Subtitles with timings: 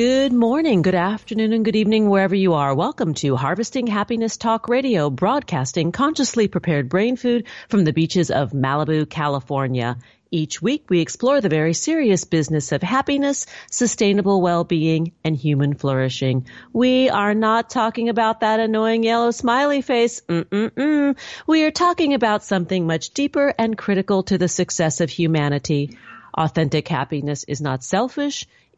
[0.00, 2.74] Good morning, good afternoon, and good evening wherever you are.
[2.74, 8.52] Welcome to Harvesting Happiness Talk Radio, broadcasting consciously prepared brain food from the beaches of
[8.52, 9.98] Malibu, California.
[10.30, 16.46] Each week we explore the very serious business of happiness, sustainable well-being, and human flourishing.
[16.72, 20.22] We are not talking about that annoying yellow smiley face.
[20.22, 21.18] Mm-mm-mm.
[21.46, 25.98] We are talking about something much deeper and critical to the success of humanity.
[26.32, 28.46] Authentic happiness is not selfish,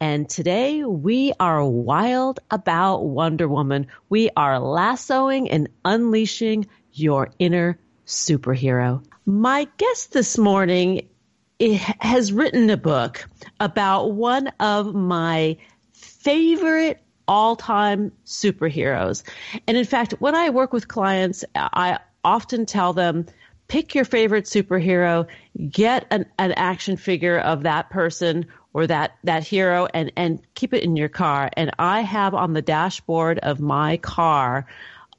[0.00, 3.86] And today we are wild about Wonder Woman.
[4.10, 9.02] We are lassoing and unleashing your inner superhero.
[9.24, 11.08] My guest this morning
[11.60, 13.26] eh, has written a book
[13.58, 15.56] about one of my
[15.92, 19.22] favorite all time superheroes.
[19.66, 23.26] And in fact, when I work with clients, I often tell them,
[23.68, 25.26] pick your favorite superhero,
[25.70, 30.74] get an, an action figure of that person or that, that hero and, and keep
[30.74, 31.48] it in your car.
[31.56, 34.66] And I have on the dashboard of my car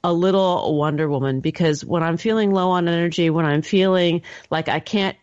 [0.04, 4.68] a little Wonder Woman because when I'm feeling low on energy, when I'm feeling like
[4.68, 5.16] I can't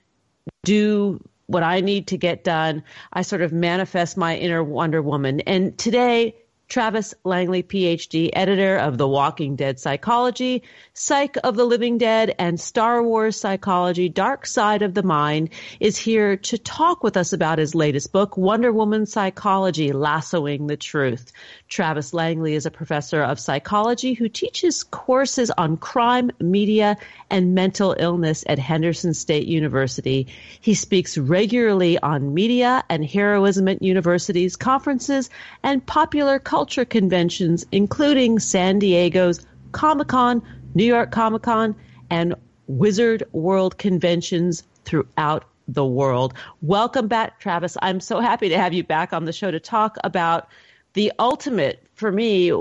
[0.66, 5.40] do what I need to get done, I sort of manifest my inner Wonder Woman.
[5.40, 6.35] And today,
[6.68, 12.59] Travis Langley, PhD, editor of The Walking Dead Psychology, Psych of the Living Dead, and
[12.59, 15.50] Star Wars Psychology, Dark Side of the Mind,
[15.80, 20.76] is here to talk with us about his latest book, Wonder Woman Psychology, Lassoing the
[20.76, 21.31] Truth.
[21.68, 26.97] Travis Langley is a professor of psychology who teaches courses on crime, media,
[27.30, 30.28] and mental illness at Henderson State University.
[30.62, 35.30] He speaks regularly on media and heroism at universities, conferences,
[35.62, 40.41] and popular conventions, including San Diego's Comic Con,
[40.73, 41.75] New York Comic Con,
[42.09, 42.35] and
[42.67, 46.33] Wizard World conventions throughout the world.
[46.61, 47.75] Welcome back, Travis.
[47.81, 50.47] I'm so happy to have you back on the show to talk about
[50.93, 52.53] the ultimate for me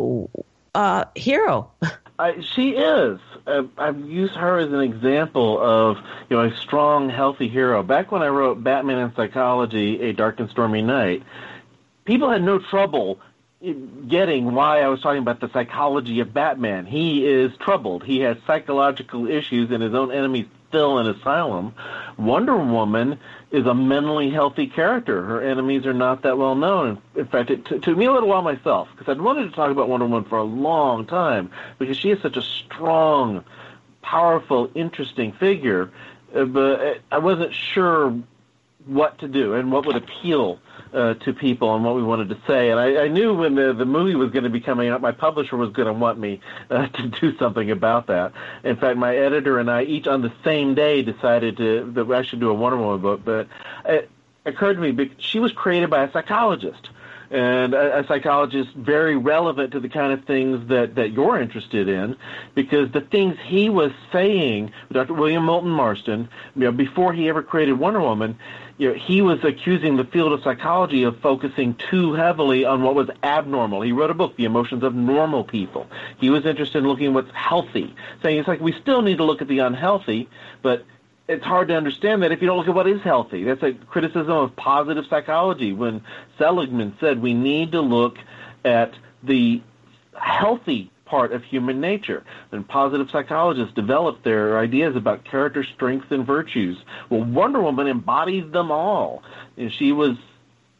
[0.75, 1.71] uh, hero.
[2.55, 3.21] She is.
[3.47, 5.99] Uh, I've used her as an example of
[6.31, 7.83] you know a strong, healthy hero.
[7.83, 11.23] Back when I wrote Batman and Psychology: A Dark and Stormy Night,
[12.05, 13.21] people had no trouble
[14.09, 16.87] getting why I was talking about the psychology of Batman.
[16.87, 18.05] He is troubled.
[18.05, 21.75] He has psychological issues, and his own enemies still in asylum.
[22.19, 23.19] Wonder Woman
[23.53, 25.23] is a mentally healthy character.
[25.23, 27.01] Her enemies are not that well known.
[27.15, 29.71] In fact, it t- took me a little while myself because I'd wanted to talk
[29.71, 33.45] about Wonder Woman for a long time because she is such a strong,
[34.03, 35.91] powerful, interesting figure.
[36.35, 38.19] Uh, but I wasn't sure
[38.87, 40.59] what to do and what would appeal
[40.95, 42.71] uh, to people and what we wanted to say.
[42.71, 45.13] And I, I knew when the, the movie was going to be coming out, my
[45.13, 46.41] publisher was going to want me
[46.71, 48.33] uh, to do something about that.
[48.63, 52.23] In fact, my editor and I each on the same day decided to that I
[52.23, 53.23] should do a Wonder Woman book.
[53.25, 53.49] But
[53.85, 54.11] it
[54.45, 56.89] occurred to me she was created by a psychologist
[57.31, 62.17] and a, psychologist very relevant to the kind of things that, that you're interested in
[62.55, 65.15] because the things he was saying, Dr.
[65.15, 68.39] William Moulton Marston, you know, before he ever created Wonder Woman,
[68.77, 72.95] you know, he was accusing the field of psychology of focusing too heavily on what
[72.95, 73.83] was abnormal.
[73.83, 75.87] He wrote a book, The Emotions of Normal People.
[76.19, 79.25] He was interested in looking at what's healthy, saying it's like we still need to
[79.25, 80.29] look at the unhealthy,
[80.63, 80.85] but
[81.29, 83.45] it's hard to understand that if you don't look at what is healthy.
[83.45, 86.03] That's a criticism of positive psychology when
[86.37, 88.19] Seligman said we need to look
[88.65, 89.63] at the
[90.15, 92.25] healthy part of human nature.
[92.51, 96.77] And positive psychologists developed their ideas about character strengths and virtues.
[97.09, 99.23] Well, Wonder Woman embodies them all.
[99.57, 100.17] And she was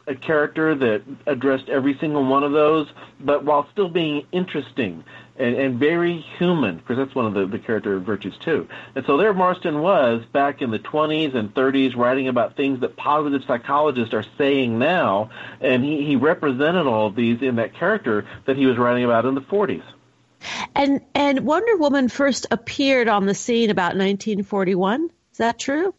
[0.07, 2.89] a character that addressed every single one of those,
[3.21, 5.05] but while still being interesting
[5.37, 8.67] and, and very human, because that's one of the, the character virtues too.
[8.93, 12.97] And so there Marston was back in the 20s and 30s writing about things that
[12.97, 15.29] positive psychologists are saying now,
[15.61, 19.23] and he, he represented all of these in that character that he was writing about
[19.23, 19.83] in the 40s.
[20.75, 25.09] And and Wonder Woman first appeared on the scene about 1941.
[25.31, 25.93] Is that true?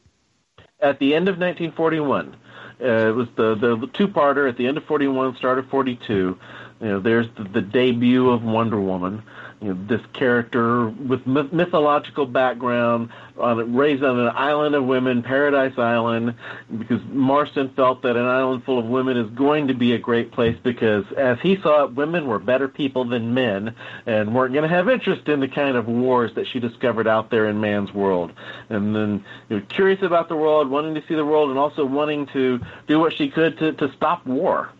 [0.80, 2.36] At the end of 1941.
[2.78, 6.38] Uh, it was the the two-parter at the end of 41, start of 42.
[6.80, 9.22] You know, there's the, the debut of Wonder Woman.
[9.60, 13.08] You know, this character with myth- mythological background,
[13.38, 16.34] on, raised on an island of women, Paradise Island,
[16.76, 20.30] because Marston felt that an island full of women is going to be a great
[20.30, 23.74] place because, as he saw it, women were better people than men
[24.04, 27.30] and weren't going to have interest in the kind of wars that she discovered out
[27.30, 28.32] there in man's world.
[28.68, 31.84] And then, you know, curious about the world, wanting to see the world, and also
[31.84, 34.70] wanting to do what she could to, to stop war.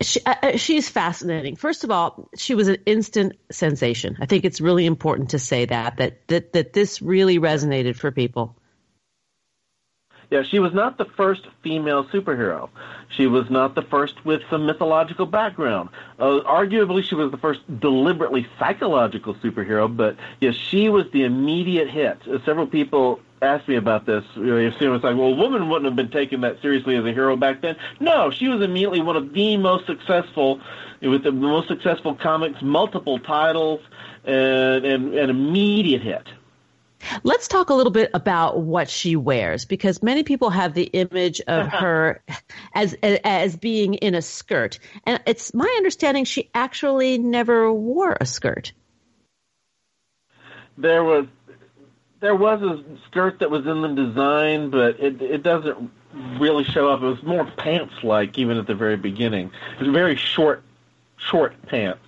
[0.00, 1.56] She, uh, uh, she's fascinating.
[1.56, 4.16] First of all, she was an instant sensation.
[4.20, 8.10] I think it's really important to say that that that that this really resonated for
[8.10, 8.56] people.
[10.30, 12.70] Yeah, she was not the first female superhero.
[13.16, 15.90] She was not the first with some mythological background.
[16.18, 21.88] Uh, arguably, she was the first deliberately psychological superhero, but yes, she was the immediate
[21.90, 22.18] hit.
[22.26, 24.24] Uh, several people asked me about this.
[24.34, 27.04] You know, it was like, well, a woman wouldn't have been taken that seriously as
[27.04, 27.76] a hero back then.
[28.00, 30.60] No, she was immediately one of the most successful,
[31.00, 33.80] with the most successful comics, multiple titles,
[34.24, 36.26] and, and an immediate hit.
[37.22, 41.40] Let's talk a little bit about what she wears because many people have the image
[41.42, 41.78] of uh-huh.
[41.78, 42.22] her
[42.74, 48.26] as as being in a skirt, and it's my understanding she actually never wore a
[48.26, 48.72] skirt.
[50.78, 51.26] There was
[52.24, 55.90] there was a skirt that was in the design, but it it doesn't
[56.40, 57.02] really show up.
[57.02, 59.50] It was more pants like even at the very beginning.
[59.78, 60.62] It was very short
[61.18, 62.00] short pants.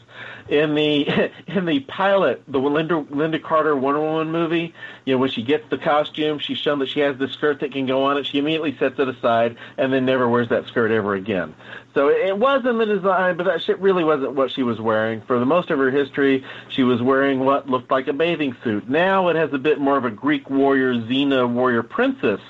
[0.49, 5.31] In the in the pilot, the Lynda Lynda Carter Wonder Woman movie, you know, when
[5.31, 8.17] she gets the costume, she's shown that she has the skirt that can go on
[8.17, 8.27] it.
[8.27, 11.55] She immediately sets it aside and then never wears that skirt ever again.
[11.95, 15.23] So it was in the design, but that shit really wasn't what she was wearing.
[15.23, 18.89] For the most of her history, she was wearing what looked like a bathing suit.
[18.89, 22.41] Now it has a bit more of a Greek warrior, Xena warrior princess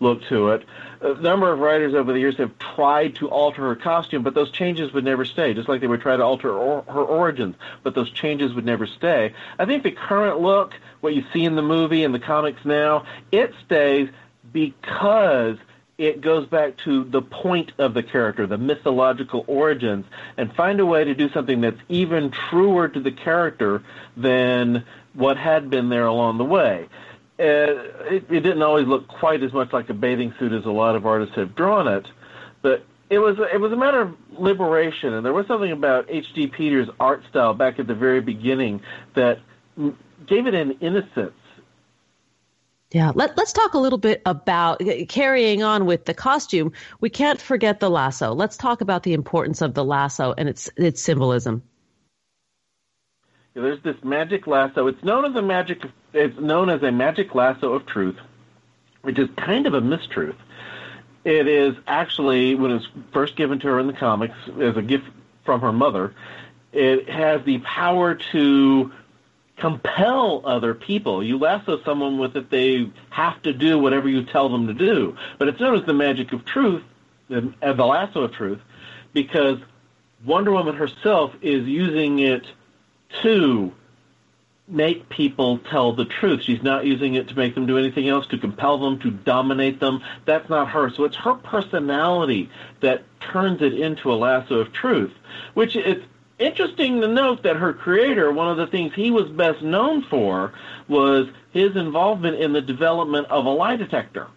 [0.00, 0.64] look to it.
[1.02, 4.50] A number of writers over the years have tried to alter her costume, but those
[4.50, 7.94] changes would never stay, just like they would try to alter or, her origins, but
[7.94, 9.32] those changes would never stay.
[9.58, 13.06] I think the current look, what you see in the movie and the comics now,
[13.32, 14.10] it stays
[14.52, 15.56] because
[15.96, 20.06] it goes back to the point of the character, the mythological origins,
[20.36, 23.82] and find a way to do something that's even truer to the character
[24.16, 26.88] than what had been there along the way.
[27.40, 30.70] Uh, it, it didn't always look quite as much like a bathing suit as a
[30.70, 32.06] lot of artists have drawn it,
[32.60, 36.48] but it was it was a matter of liberation, and there was something about H.G.
[36.48, 38.82] Peter's art style back at the very beginning
[39.14, 39.38] that
[40.26, 41.32] gave it an innocence
[42.92, 46.72] yeah, Let, us talk a little bit about carrying on with the costume.
[47.00, 48.32] We can't forget the lasso.
[48.32, 51.62] Let's talk about the importance of the lasso and its its symbolism.
[53.54, 54.86] There's this magic lasso.
[54.86, 55.82] It's known as a magic.
[56.12, 58.16] It's known as a magic lasso of truth,
[59.02, 60.36] which is kind of a mistruth.
[61.24, 65.04] It is actually when it's first given to her in the comics as a gift
[65.44, 66.14] from her mother.
[66.72, 68.92] It has the power to
[69.56, 71.22] compel other people.
[71.22, 75.16] You lasso someone with it, they have to do whatever you tell them to do.
[75.38, 76.82] But it's known as the magic of truth,
[77.28, 78.60] the, uh, the lasso of truth,
[79.12, 79.58] because
[80.24, 82.46] Wonder Woman herself is using it
[83.22, 83.72] to
[84.70, 86.42] make people tell the truth.
[86.42, 89.80] She's not using it to make them do anything else, to compel them, to dominate
[89.80, 90.02] them.
[90.24, 90.90] That's not her.
[90.90, 92.50] So it's her personality
[92.80, 95.12] that turns it into a lasso of truth,
[95.54, 96.04] which it's
[96.38, 100.52] interesting to note that her creator, one of the things he was best known for
[100.88, 104.28] was his involvement in the development of a lie detector.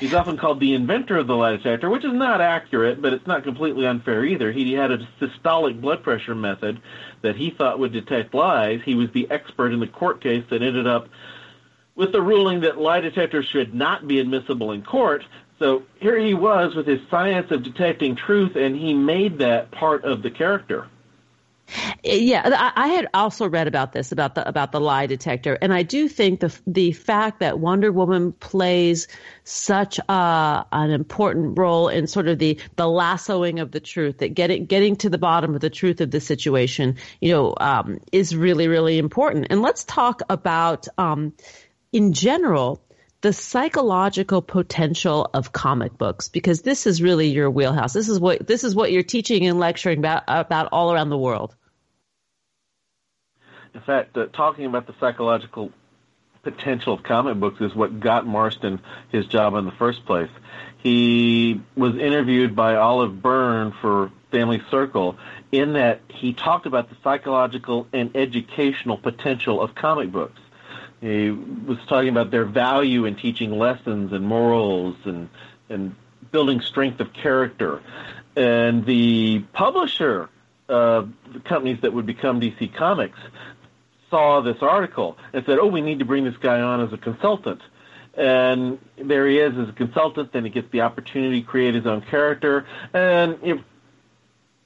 [0.00, 3.26] He's often called the inventor of the lie detector, which is not accurate, but it's
[3.26, 4.50] not completely unfair either.
[4.50, 6.80] He had a systolic blood pressure method
[7.22, 8.80] that he thought would detect lies.
[8.84, 11.08] He was the expert in the court case that ended up
[11.94, 15.24] with the ruling that lie detectors should not be admissible in court.
[15.58, 20.04] So here he was with his science of detecting truth, and he made that part
[20.04, 20.88] of the character.
[22.04, 25.82] Yeah, I had also read about this about the about the lie detector, and I
[25.82, 29.08] do think the the fact that Wonder Woman plays
[29.44, 34.34] such a, an important role in sort of the the lassoing of the truth, that
[34.34, 38.34] getting getting to the bottom of the truth of the situation, you know, um, is
[38.34, 39.46] really really important.
[39.50, 41.32] And let's talk about um,
[41.92, 42.82] in general
[43.22, 47.92] the psychological potential of comic books because this is really your wheelhouse.
[47.92, 51.18] This is what this is what you're teaching and lecturing about about all around the
[51.18, 51.54] world.
[53.74, 55.72] In fact, uh, talking about the psychological
[56.42, 60.30] potential of comic books is what got Marston his job in the first place.
[60.78, 65.16] He was interviewed by Olive Byrne for Family Circle
[65.52, 70.40] in that he talked about the psychological and educational potential of comic books.
[71.00, 75.28] He was talking about their value in teaching lessons and morals and
[75.68, 75.94] and
[76.30, 77.82] building strength of character.
[78.36, 80.28] And the publisher
[80.68, 83.18] of the companies that would become DC Comics
[84.12, 86.98] saw this article and said, "Oh, we need to bring this guy on as a
[86.98, 87.62] consultant."
[88.14, 90.32] And there he is as a consultant.
[90.32, 93.64] Then he gets the opportunity to create his own character, and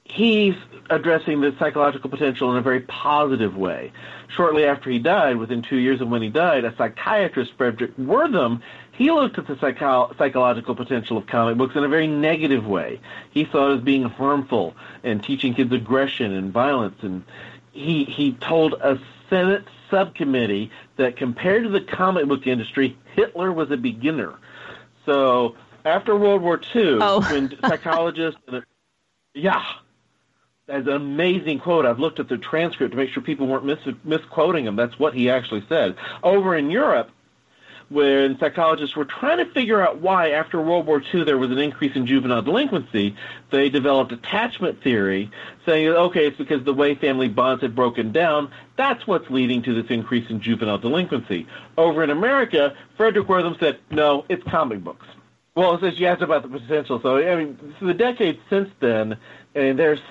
[0.03, 0.55] he's
[0.89, 3.91] addressing the psychological potential in a very positive way.
[4.29, 8.61] Shortly after he died, within two years of when he died, a psychiatrist, Fredric Wertham,
[8.91, 12.99] he looked at the psycho- psychological potential of comic books in a very negative way.
[13.31, 17.01] He saw it as being harmful and teaching kids aggression and violence.
[17.01, 17.23] And
[17.71, 23.71] he he told a Senate subcommittee that compared to the comic book industry, Hitler was
[23.71, 24.35] a beginner.
[25.05, 25.55] So
[25.85, 27.21] after World War II, oh.
[27.31, 28.39] when psychologists,
[29.33, 29.63] yeah,
[30.67, 31.85] that's an amazing quote.
[31.85, 34.75] I've looked at the transcript to make sure people weren't mis- misquoting him.
[34.75, 35.95] That's what he actually said.
[36.23, 37.09] Over in Europe,
[37.89, 41.57] when psychologists were trying to figure out why, after World War II, there was an
[41.57, 43.15] increase in juvenile delinquency,
[43.49, 45.31] they developed attachment theory,
[45.65, 48.51] saying, okay, it's because the way family bonds had broken down.
[48.75, 51.47] That's what's leading to this increase in juvenile delinquency.
[51.77, 55.05] Over in America, Fredric Wertham said, no, it's comic books.
[55.55, 59.17] Well, since you asked about the potential, so I mean, the decades since then,
[59.55, 60.01] and there's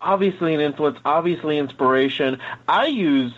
[0.00, 2.38] obviously an influence, obviously inspiration.
[2.68, 3.32] I use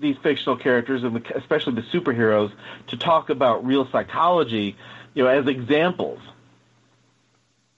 [0.00, 2.52] these fictional characters, and especially the superheroes,
[2.88, 4.76] to talk about real psychology,
[5.14, 6.20] you know, as examples.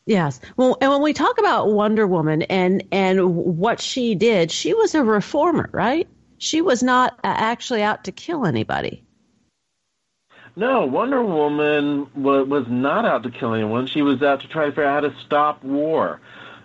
[0.07, 0.41] Yes.
[0.57, 4.95] Well, and when we talk about Wonder Woman and and what she did, she was
[4.95, 6.09] a reformer, right?
[6.39, 9.05] She was not actually out to kill anybody.
[10.57, 13.87] No, Wonder Woman was not out to kill anyone.
[13.87, 16.21] She was out to try to figure out how to stop war.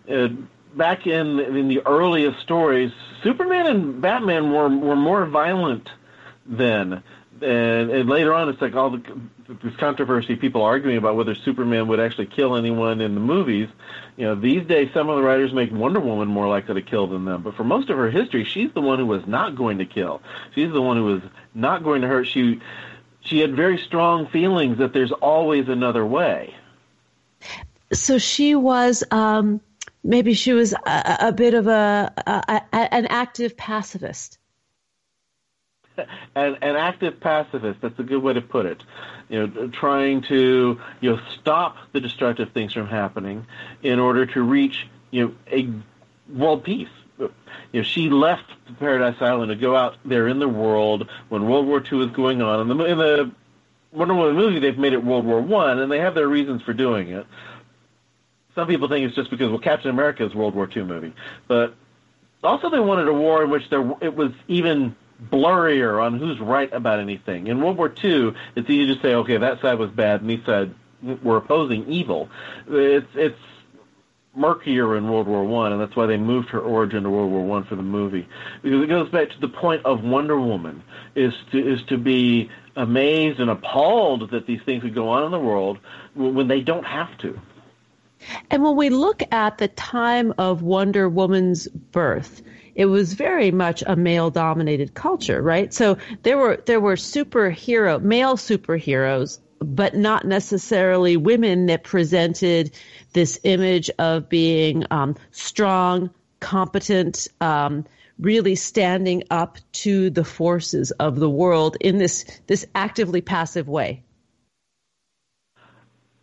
[0.09, 0.29] Uh,
[0.75, 2.91] back in in the earliest stories,
[3.23, 5.89] Superman and Batman were were more violent
[6.45, 7.03] then.
[7.41, 9.01] And, and later on, it's like all the
[9.47, 13.69] this controversy, people arguing about whether Superman would actually kill anyone in the movies.
[14.17, 17.07] You know, these days, some of the writers make Wonder Woman more likely to kill
[17.07, 17.43] than them.
[17.43, 20.21] But for most of her history, she's the one who was not going to kill.
[20.53, 21.21] She's the one who was
[21.53, 22.27] not going to hurt.
[22.27, 22.61] She
[23.21, 26.55] she had very strong feelings that there's always another way.
[27.91, 29.03] So she was.
[29.11, 29.61] Um
[30.05, 34.37] maybe she was a, a bit of a, a, a, an active pacifist.
[36.35, 37.79] An, an active pacifist.
[37.81, 38.83] That's a good way to put it.
[39.29, 43.47] You know, trying to you know stop the destructive things from happening
[43.81, 45.69] in order to reach you know a
[46.31, 46.89] world peace.
[47.17, 47.31] You
[47.71, 48.43] know, she left
[48.77, 52.41] Paradise Island to go out there in the world when World War II was going
[52.41, 52.69] on.
[52.69, 53.31] In the, in the
[53.93, 56.73] Wonder Woman movie, they've made it World War One, and they have their reasons for
[56.73, 57.25] doing it.
[58.55, 61.13] Some people think it's just because well, Captain America is a World War II movie,
[61.47, 61.75] but
[62.43, 64.95] also they wanted a war in which there it was even
[65.31, 67.47] blurrier on who's right about anything.
[67.47, 70.45] In World War II, it's easy to say, okay, that side was bad, and these
[70.45, 70.73] side
[71.23, 72.29] were opposing evil.
[72.67, 73.39] It's it's
[74.35, 77.45] murkier in World War One, and that's why they moved her origin to World War
[77.45, 78.27] One for the movie
[78.61, 80.83] because it goes back to the point of Wonder Woman
[81.15, 85.31] is to is to be amazed and appalled that these things would go on in
[85.31, 85.79] the world
[86.13, 87.39] when they don't have to.
[88.49, 92.41] And when we look at the time of Wonder Woman's birth,
[92.75, 95.73] it was very much a male dominated culture, right?
[95.73, 102.75] So there were there were superhero male superheroes, but not necessarily women that presented
[103.13, 106.09] this image of being um, strong,
[106.41, 107.85] competent, um,
[108.19, 114.03] really standing up to the forces of the world in this this actively passive way.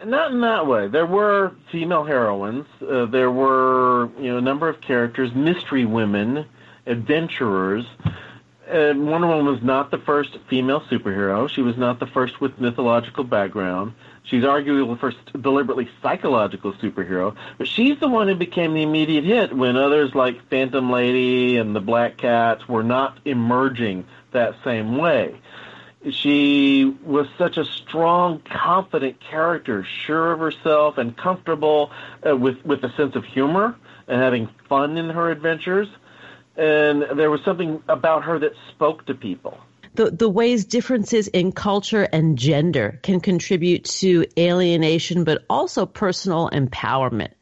[0.05, 0.89] Not in that way.
[0.89, 2.67] There were female heroines.
[2.81, 6.47] Uh, there were, you know, a number of characters, mystery women,
[6.87, 7.85] adventurers,
[8.73, 11.49] uh, Wonder Woman was not the first female superhero.
[11.49, 13.93] She was not the first with mythological background.
[14.25, 19.25] She's arguably the first deliberately psychological superhero, but she's the one who became the immediate
[19.25, 24.97] hit when others like Phantom Lady and the Black Cats were not emerging that same
[24.97, 25.39] way.
[26.11, 31.91] She was such a strong, confident character, sure of herself and comfortable
[32.29, 33.77] uh, with with a sense of humor
[34.09, 35.89] and having fun in her adventures.
[36.57, 39.59] And there was something about her that spoke to people
[39.95, 46.49] the, the ways differences in culture and gender can contribute to alienation, but also personal
[46.51, 47.33] empowerment.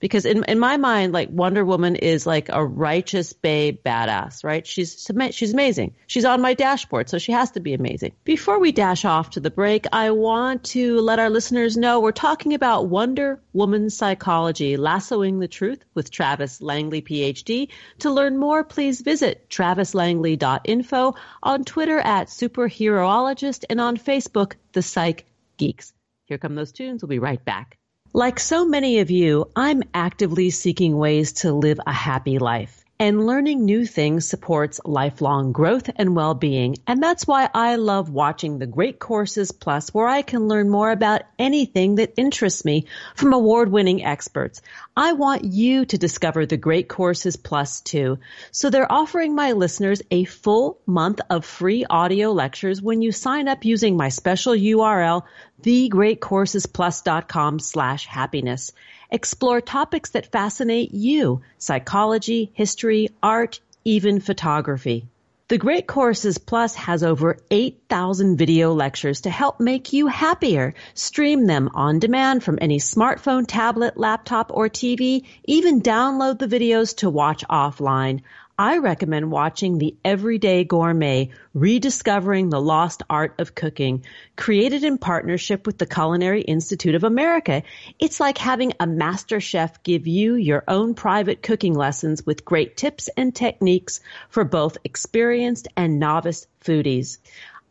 [0.00, 4.66] Because in, in my mind, like Wonder Woman is like a righteous babe badass, right?
[4.66, 5.94] She's, she's amazing.
[6.06, 8.12] She's on my dashboard, so she has to be amazing.
[8.24, 12.12] Before we dash off to the break, I want to let our listeners know we're
[12.12, 17.68] talking about Wonder Woman Psychology, Lassoing the Truth with Travis Langley, PhD.
[18.00, 25.26] To learn more, please visit travislangley.info, on Twitter at Superheroologist, and on Facebook, The Psych
[25.58, 25.92] Geeks.
[26.24, 27.02] Here come those tunes.
[27.02, 27.79] We'll be right back.
[28.12, 32.84] Like so many of you, I'm actively seeking ways to live a happy life.
[32.98, 36.76] And learning new things supports lifelong growth and well-being.
[36.86, 40.90] And that's why I love watching the Great Courses Plus where I can learn more
[40.90, 44.60] about anything that interests me from award-winning experts.
[44.94, 48.18] I want you to discover the Great Courses Plus too.
[48.50, 53.48] So they're offering my listeners a full month of free audio lectures when you sign
[53.48, 55.22] up using my special URL,
[55.62, 58.72] thegreatcoursesplus.com slash happiness.
[59.10, 65.06] Explore topics that fascinate you psychology, history, art, even photography.
[65.50, 70.74] The Great Courses Plus has over 8,000 video lectures to help make you happier.
[70.94, 75.24] Stream them on demand from any smartphone, tablet, laptop, or TV.
[75.42, 78.20] Even download the videos to watch offline.
[78.60, 84.04] I recommend watching The Everyday Gourmet, Rediscovering the Lost Art of Cooking,
[84.36, 87.62] created in partnership with the Culinary Institute of America.
[87.98, 92.76] It's like having a master chef give you your own private cooking lessons with great
[92.76, 97.16] tips and techniques for both experienced and novice foodies.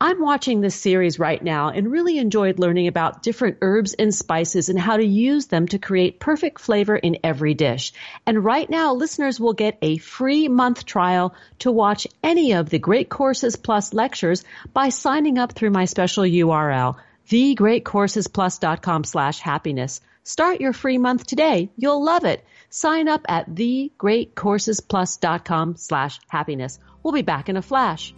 [0.02, 4.70] I'm watching this series right now and really enjoyed learning about different herbs and spices
[4.70, 7.92] and how to use them to create perfect flavor in every dish.
[8.26, 12.80] And right now, listeners will get a free month trial to watch any of the
[12.80, 16.96] Great Courses Plus lectures by signing up through my special URL,
[17.30, 20.00] thegreatcoursesplus.com slash happiness.
[20.24, 21.72] Start your free month today.
[21.76, 22.46] You'll love it.
[22.70, 26.80] Sign up at thegreatcoursesplus.com slash happiness.
[27.04, 28.14] We'll be back in a flash.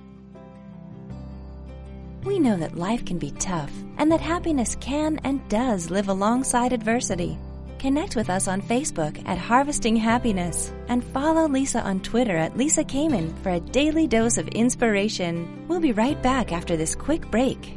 [2.24, 6.72] We know that life can be tough and that happiness can and does live alongside
[6.72, 7.38] adversity.
[7.80, 12.84] Connect with us on Facebook at Harvesting Happiness and follow Lisa on Twitter at Lisa
[12.84, 15.66] Kamen for a daily dose of inspiration.
[15.68, 17.76] We'll be right back after this quick break.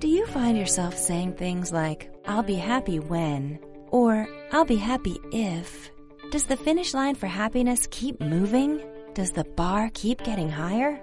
[0.00, 3.60] Do you find yourself saying things like, I'll be happy when,
[3.92, 5.92] or I'll be happy if?
[6.32, 8.82] Does the finish line for happiness keep moving?
[9.14, 11.00] Does the bar keep getting higher?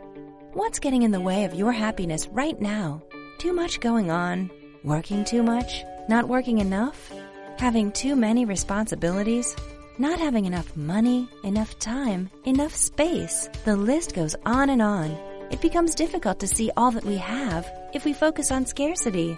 [0.54, 3.04] What's getting in the way of your happiness right now?
[3.38, 4.50] Too much going on?
[4.84, 5.84] Working too much?
[6.08, 7.12] Not working enough?
[7.60, 9.56] Having too many responsibilities?
[10.00, 13.48] Not having enough money, enough time, enough space?
[13.64, 15.12] The list goes on and on.
[15.52, 19.38] It becomes difficult to see all that we have if we focus on scarcity.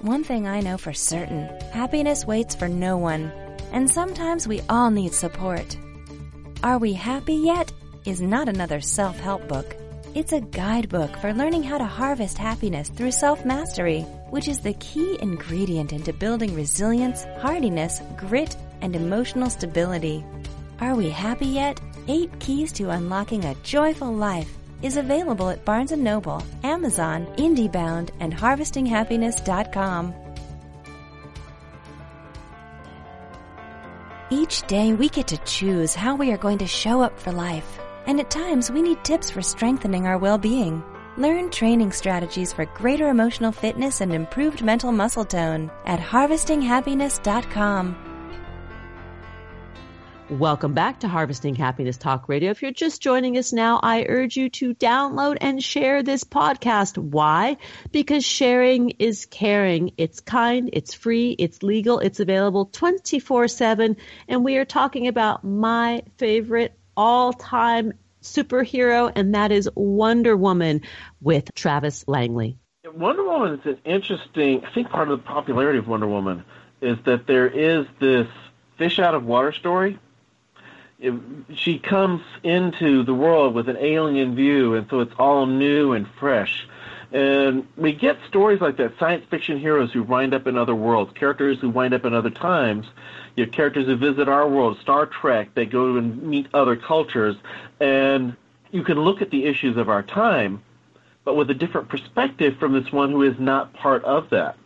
[0.00, 3.32] One thing I know for certain, happiness waits for no one.
[3.72, 5.76] And sometimes we all need support.
[6.62, 7.72] Are We Happy Yet?
[8.04, 9.76] is not another self-help book.
[10.14, 15.16] It's a guidebook for learning how to harvest happiness through self-mastery, which is the key
[15.22, 20.22] ingredient into building resilience, hardiness, grit, and emotional stability.
[20.80, 21.80] Are we happy yet?
[22.08, 28.10] Eight Keys to Unlocking a Joyful Life is available at Barnes & Noble, Amazon, IndieBound,
[28.20, 30.14] and HarvestingHappiness.com.
[34.28, 37.78] Each day we get to choose how we are going to show up for life
[38.06, 40.82] and at times we need tips for strengthening our well-being.
[41.16, 48.08] Learn training strategies for greater emotional fitness and improved mental muscle tone at harvestinghappiness.com.
[50.30, 52.50] Welcome back to Harvesting Happiness Talk Radio.
[52.50, 56.96] If you're just joining us now, I urge you to download and share this podcast.
[56.96, 57.58] Why?
[57.90, 59.92] Because sharing is caring.
[59.98, 63.96] It's kind, it's free, it's legal, it's available 24 7.
[64.26, 70.82] And we are talking about my favorite all time superhero, and that is Wonder Woman
[71.20, 72.58] with Travis Langley.
[72.94, 76.44] Wonder Woman is an interesting, I think part of the popularity of Wonder Woman
[76.80, 78.26] is that there is this
[78.76, 79.98] fish out of water story.
[80.98, 81.14] it,
[81.54, 86.06] she comes into the world with an alien view, and so it's all new and
[86.18, 86.66] fresh.
[87.12, 91.12] And we get stories like that, science fiction heroes who wind up in other worlds,
[91.14, 92.86] characters who wind up in other times,
[93.36, 97.36] you know, characters who visit our world, Star Trek, they go and meet other cultures,
[97.80, 98.34] and
[98.70, 100.62] you can look at the issues of our time,
[101.24, 104.56] but with a different perspective from this one who is not part of that.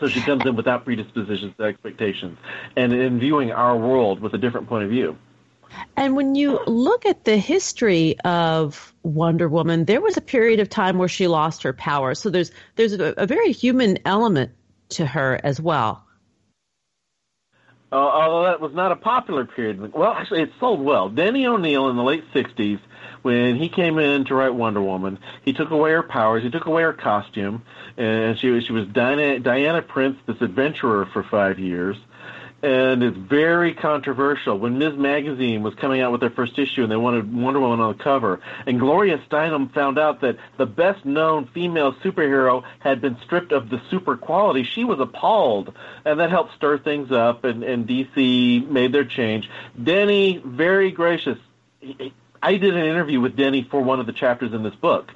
[0.00, 2.38] So she comes in without predispositions to expectations,
[2.74, 5.16] and in viewing our world with a different point of view.
[5.96, 10.68] And when you look at the history of Wonder Woman, there was a period of
[10.68, 12.14] time where she lost her power.
[12.14, 14.52] So there's there's a, a very human element
[14.90, 16.04] to her as well.
[17.92, 19.92] Uh, although that was not a popular period.
[19.92, 21.08] Well, actually, it sold well.
[21.08, 22.78] Denny O'Neil in the late '60s,
[23.22, 26.66] when he came in to write Wonder Woman, he took away her powers, he took
[26.66, 27.62] away her costume,
[27.96, 31.96] and she she was Diana, Diana Prince, this adventurer for five years
[32.62, 34.58] and it's very controversial.
[34.58, 34.94] When Ms.
[34.96, 38.02] Magazine was coming out with their first issue and they wanted Wonder Woman on the
[38.02, 43.52] cover, and Gloria Steinem found out that the best known female superhero had been stripped
[43.52, 45.74] of the super quality, she was appalled.
[46.04, 49.48] And that helped stir things up, and, and DC made their change.
[49.82, 51.38] Denny, very gracious.
[52.42, 55.10] I did an interview with Denny for one of the chapters in this book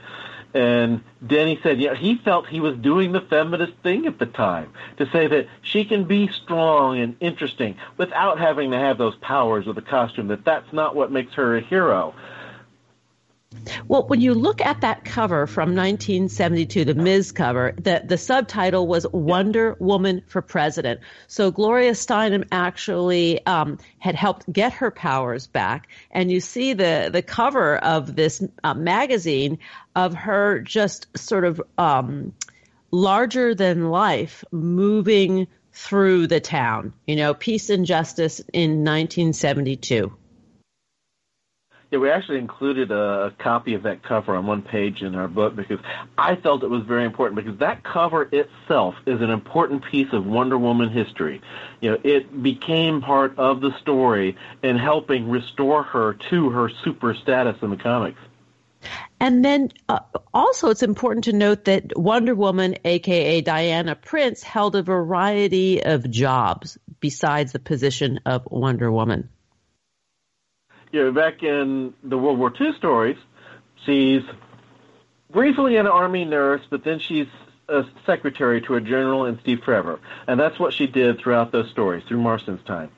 [0.55, 4.73] and Denny said, yeah, he felt he was doing the feminist thing at the time
[4.99, 9.67] to say that she can be strong and interesting without having to have those powers
[9.67, 10.29] or the costume.
[10.29, 12.15] That that's not what makes her a hero.
[13.89, 17.33] Well, when you look at that cover from 1972, the Ms.
[17.33, 21.01] cover, the, the subtitle was Wonder Woman for President.
[21.27, 25.89] So Gloria Steinem actually um, had helped get her powers back.
[26.11, 29.59] And you see the, the cover of this uh, magazine
[29.95, 32.33] of her just sort of um,
[32.91, 40.17] larger than life moving through the town, you know, peace and justice in 1972.
[41.95, 45.55] Yeah, we actually included a, copy of that cover on one page in our book
[45.55, 45.79] because
[46.19, 50.27] I felt it was very important because that cover itself is an important piece of
[50.27, 51.41] Wonder Woman history.
[51.81, 57.15] You know, it became part of the story in helping restore her to her super
[57.15, 58.19] status in the comics.
[59.21, 60.01] And then uh,
[60.33, 66.11] also, it's important to note that Wonder Woman, aka Diana Prince, held a variety of
[66.11, 69.29] jobs besides the position of Wonder Woman
[70.95, 73.17] you know, back in the World War II stories,
[73.85, 74.23] she's
[75.29, 77.27] briefly an army nurse, but then she's
[77.69, 81.69] a secretary to a general and Steve Trevor, and that's what she did throughout those
[81.71, 82.93] stories through Marston's time.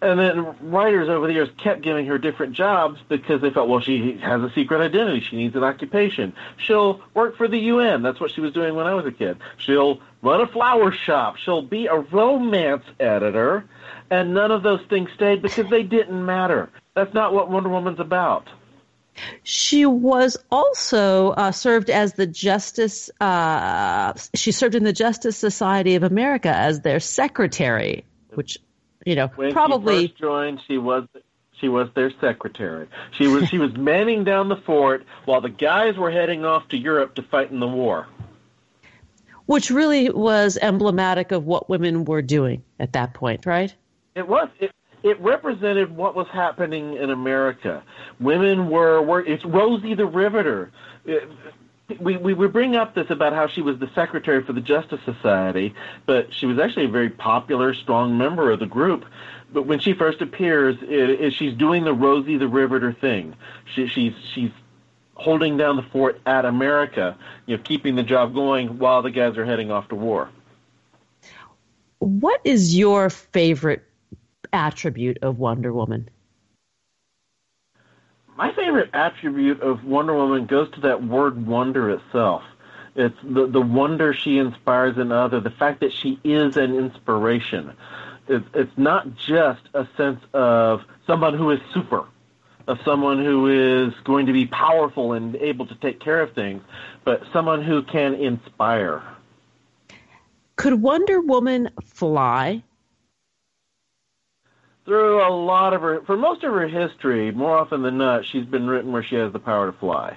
[0.00, 3.80] And then writers over the years kept giving her different jobs because they felt, well,
[3.80, 5.18] she has a secret identity.
[5.18, 6.34] She needs an occupation.
[6.56, 8.02] She'll work for the UN.
[8.02, 9.38] That's what she was doing when I was a kid.
[9.56, 11.34] She'll run a flower shop.
[11.34, 13.64] She'll be a romance editor.
[14.08, 16.70] And none of those things stayed because they didn't matter.
[16.98, 18.48] That's not what Wonder Woman's about.
[19.44, 23.08] She was also uh, served as the Justice.
[23.20, 28.58] Uh, she served in the Justice Society of America as their secretary, which
[29.06, 30.60] you know when probably she first joined.
[30.66, 31.06] She was
[31.60, 32.88] she was their secretary.
[33.12, 36.76] She was she was manning down the fort while the guys were heading off to
[36.76, 38.08] Europe to fight in the war.
[39.46, 43.72] Which really was emblematic of what women were doing at that point, right?
[44.16, 44.48] It was.
[44.58, 47.82] It, it represented what was happening in America.
[48.20, 50.70] Women were, were it's Rosie the Riveter.
[51.04, 51.28] It,
[52.00, 55.00] we, we we bring up this about how she was the secretary for the Justice
[55.06, 59.06] Society, but she was actually a very popular, strong member of the group.
[59.52, 63.34] But when she first appears, it, it, she's doing the Rosie the Riveter thing.
[63.74, 64.50] She, she's she's
[65.14, 69.38] holding down the fort at America, you know, keeping the job going while the guys
[69.38, 70.28] are heading off to war.
[72.00, 73.87] What is your favorite
[74.52, 76.08] attribute of Wonder Woman?
[78.36, 82.42] My favorite attribute of Wonder Woman goes to that word wonder itself.
[82.94, 87.72] It's the, the wonder she inspires in others, the fact that she is an inspiration.
[88.28, 92.06] It's, it's not just a sense of someone who is super,
[92.66, 96.62] of someone who is going to be powerful and able to take care of things,
[97.04, 99.02] but someone who can inspire.
[100.56, 102.62] Could Wonder Woman fly?
[104.88, 108.46] Through a lot of her, for most of her history, more often than not, she's
[108.46, 110.16] been written where she has the power to fly.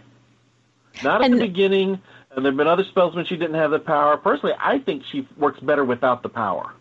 [1.03, 3.71] Not at and the beginning, and there have been other spells when she didn't have
[3.71, 4.15] the power.
[4.15, 6.73] Personally, I think she works better without the power.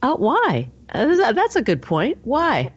[0.00, 0.70] Uh, why?
[0.88, 2.16] Uh, that's a good point.
[2.22, 2.72] Why?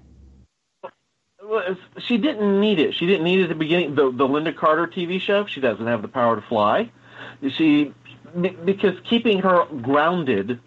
[1.41, 2.95] Well, she didn't need it.
[2.95, 3.95] She didn't need it at the beginning.
[3.95, 6.91] The, the Lynda Carter TV show, she doesn't have the power to fly.
[7.49, 7.93] She
[8.65, 10.59] because keeping her grounded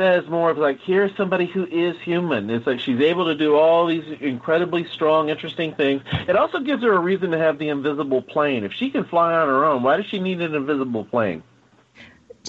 [0.00, 2.48] says more of like here's somebody who is human.
[2.48, 6.00] It's like she's able to do all these incredibly strong, interesting things.
[6.26, 8.64] It also gives her a reason to have the invisible plane.
[8.64, 11.42] If she can fly on her own, why does she need an invisible plane?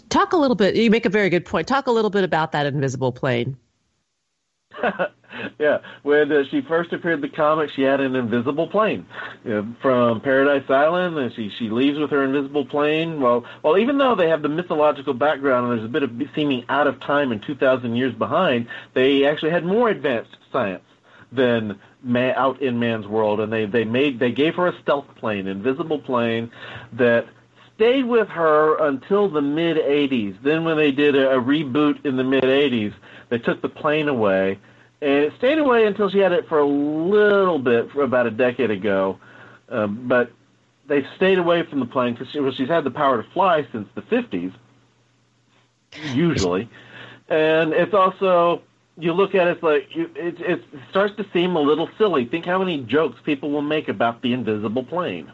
[0.07, 0.77] Talk a little bit.
[0.77, 1.67] You make a very good point.
[1.67, 3.57] Talk a little bit about that invisible plane.
[5.59, 9.05] yeah, when uh, she first appeared in the comic, she had an invisible plane
[9.43, 13.21] you know, from Paradise Island, and she she leaves with her invisible plane.
[13.21, 16.65] Well, well, even though they have the mythological background and there's a bit of seeming
[16.69, 20.83] out of time and 2,000 years behind, they actually had more advanced science
[21.31, 25.07] than man, out in man's world, and they they made they gave her a stealth
[25.15, 26.51] plane, invisible plane
[26.93, 27.27] that
[27.75, 30.41] stayed with her until the mid 80s.
[30.43, 32.93] Then when they did a, a reboot in the mid 80s,
[33.29, 34.59] they took the plane away
[35.01, 38.31] and it stayed away until she had it for a little bit, for about a
[38.31, 39.19] decade ago.
[39.69, 40.31] Um, but
[40.87, 43.65] they stayed away from the plane because she, well, she's had the power to fly
[43.71, 44.53] since the 50s,
[46.13, 46.69] usually.
[47.29, 48.61] And it's also
[48.97, 52.25] you look at it, it's like it, it, it starts to seem a little silly.
[52.25, 55.31] Think how many jokes people will make about the invisible plane.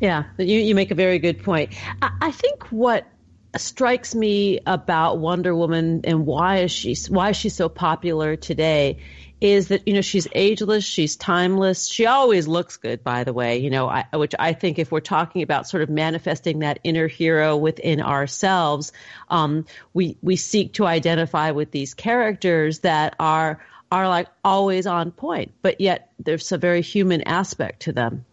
[0.00, 1.74] Yeah, you, you make a very good point.
[2.02, 3.06] I, I think what
[3.56, 8.98] strikes me about Wonder Woman and why is she why is she so popular today
[9.40, 11.86] is that you know she's ageless, she's timeless.
[11.86, 13.58] She always looks good, by the way.
[13.58, 17.06] You know, I, which I think if we're talking about sort of manifesting that inner
[17.06, 18.92] hero within ourselves,
[19.28, 25.12] um, we we seek to identify with these characters that are are like always on
[25.12, 28.24] point, but yet there's a very human aspect to them.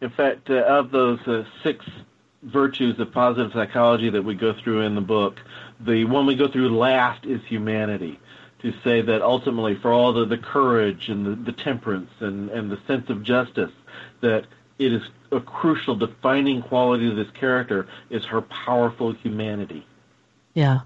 [0.00, 1.84] In fact, uh, of those uh, six
[2.46, 5.40] virtues of positive psychology that we go through in the book.
[5.80, 8.18] The one we go through last is humanity.
[8.62, 12.70] To say that ultimately, for all the, the courage and the, the temperance and, and
[12.70, 13.70] the sense of justice,
[14.22, 14.46] that
[14.78, 19.86] it is a crucial defining quality of this character is her powerful humanity.
[20.54, 20.80] Yeah.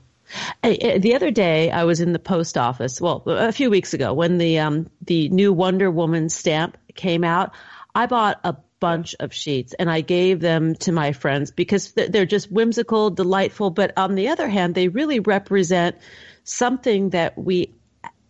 [0.63, 3.01] The other day, I was in the post office.
[3.01, 7.53] Well, a few weeks ago, when the um, the new Wonder Woman stamp came out,
[7.95, 12.27] I bought a bunch of sheets and I gave them to my friends because they're
[12.27, 13.71] just whimsical, delightful.
[13.71, 15.97] But on the other hand, they really represent
[16.45, 17.75] something that we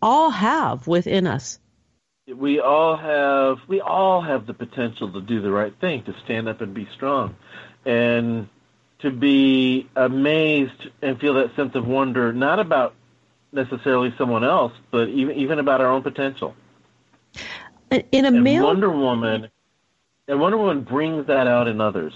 [0.03, 1.59] all have within us.
[2.27, 6.49] We all have we all have the potential to do the right thing, to stand
[6.49, 7.35] up and be strong,
[7.85, 8.49] and
[9.01, 12.95] to be amazed and feel that sense of wonder, not about
[13.53, 16.55] necessarily someone else, but even even about our own potential.
[17.91, 19.49] In a and male Wonder Woman
[20.31, 22.13] and Wonder Woman brings that out in others.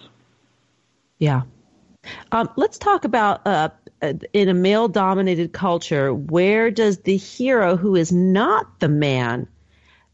[1.18, 1.42] Yeah.
[2.30, 3.70] Um, let's talk about uh,
[4.32, 9.48] in a male dominated culture, where does the hero who is not the man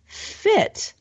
[0.07, 0.95] fit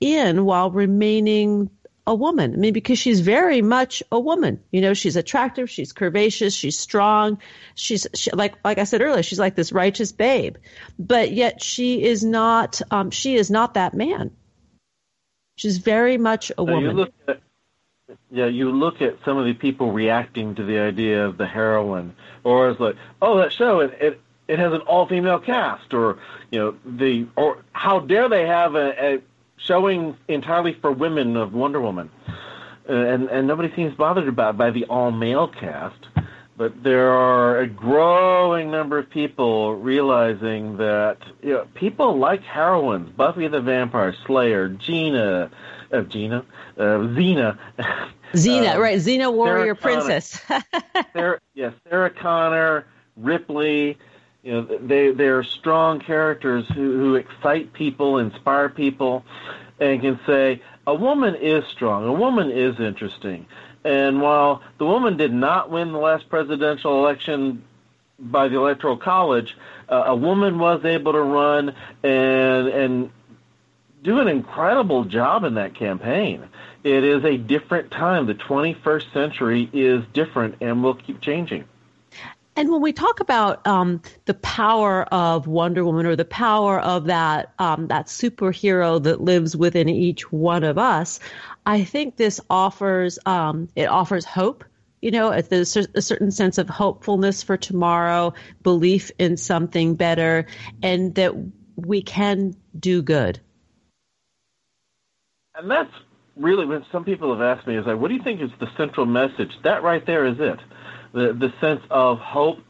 [0.00, 1.70] in while remaining
[2.06, 2.52] a woman?
[2.52, 4.60] I mean, because she's very much a woman.
[4.70, 7.38] You know, she's attractive, she's curvaceous, she's strong.
[7.74, 10.56] She's she, like, like I said earlier, she's like this righteous babe,
[10.98, 12.82] but yet she is not.
[12.90, 14.32] Um, she is not that man.
[15.58, 16.82] She's very much a woman.
[16.82, 17.40] You look at,
[18.30, 22.14] yeah, you look at some of the people reacting to the idea of the heroine,
[22.44, 26.20] or it's like, oh, that show it it, it has an all female cast, or
[26.52, 29.18] you know the or how dare they have a, a
[29.56, 32.08] showing entirely for women of Wonder Woman,
[32.88, 36.06] uh, and and nobody seems bothered about by the all male cast.
[36.58, 43.10] But there are a growing number of people realizing that you know, people like heroines,
[43.10, 45.52] Buffy the Vampire Slayer, Gina,
[45.92, 46.44] uh, Gina,
[46.76, 47.56] uh, Xena.
[48.32, 48.98] Xena, uh, right?
[48.98, 50.40] Xena Warrior Sarah Princess.
[51.12, 53.96] Sarah, yes, Sarah Connor, Ripley.
[54.42, 59.24] You know, they they're strong characters who, who excite people, inspire people,
[59.78, 63.46] and can say a woman is strong, a woman is interesting.
[63.88, 67.64] And while the woman did not win the last presidential election
[68.18, 69.56] by the Electoral College,
[69.88, 73.10] uh, a woman was able to run and and
[74.02, 76.46] do an incredible job in that campaign.
[76.84, 78.26] It is a different time.
[78.26, 81.64] The 21st century is different and will keep changing.
[82.58, 87.04] And when we talk about um, the power of Wonder Woman or the power of
[87.04, 91.20] that um, that superhero that lives within each one of us,
[91.68, 94.64] I think this offers um, it offers hope.
[95.02, 100.46] You know, there's a certain sense of hopefulness for tomorrow, belief in something better,
[100.82, 101.34] and that
[101.76, 103.38] we can do good.
[105.54, 105.92] And that's
[106.36, 108.68] really when some people have asked me, is like, what do you think is the
[108.78, 109.50] central message?
[109.62, 110.58] That right there is it
[111.12, 112.60] the the sense of hope,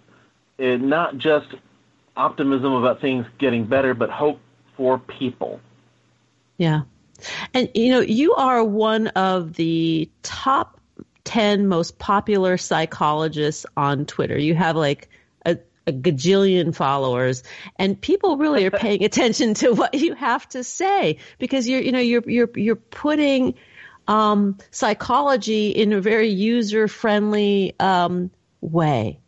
[0.59, 1.47] and not just
[2.17, 4.41] optimism about things getting better, but hope
[4.77, 5.61] for people.
[6.57, 6.81] Yeah,
[7.55, 10.79] and you know you are one of the top
[11.29, 14.39] 10 most popular psychologists on Twitter.
[14.39, 15.11] You have like
[15.45, 17.43] a, a gajillion followers
[17.77, 21.93] and people really are paying attention to what you have to say because you're, you
[21.93, 23.57] know, you're, you're, you're putting,
[24.07, 28.31] um, psychology in a very user friendly, um,
[28.63, 29.21] way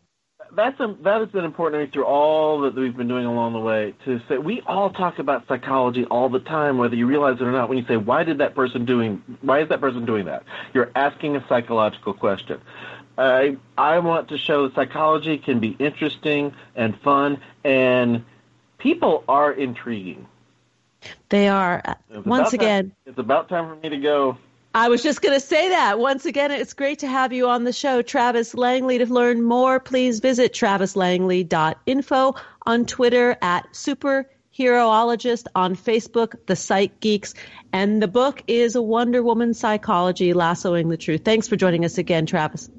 [0.54, 3.52] that's a, that has been important to me through all that we've been doing along
[3.52, 3.94] the way.
[4.04, 7.52] To say we all talk about psychology all the time, whether you realize it or
[7.52, 7.68] not.
[7.68, 9.22] When you say, "Why did that person doing?
[9.42, 12.60] Why is that person doing that?" You're asking a psychological question.
[13.18, 18.24] I I want to show that psychology can be interesting and fun, and
[18.78, 20.26] people are intriguing.
[21.28, 21.82] They are.
[22.24, 24.38] Once again, time, it's about time for me to go.
[24.72, 25.98] I was just going to say that.
[25.98, 28.98] Once again, it's great to have you on the show, Travis Langley.
[28.98, 32.34] To learn more, please visit travislangley.info
[32.66, 37.34] on Twitter at superheroologist on Facebook, The Psych Geeks.
[37.72, 41.22] And the book is Wonder Woman Psychology, Lassoing the Truth.
[41.24, 42.70] Thanks for joining us again, Travis.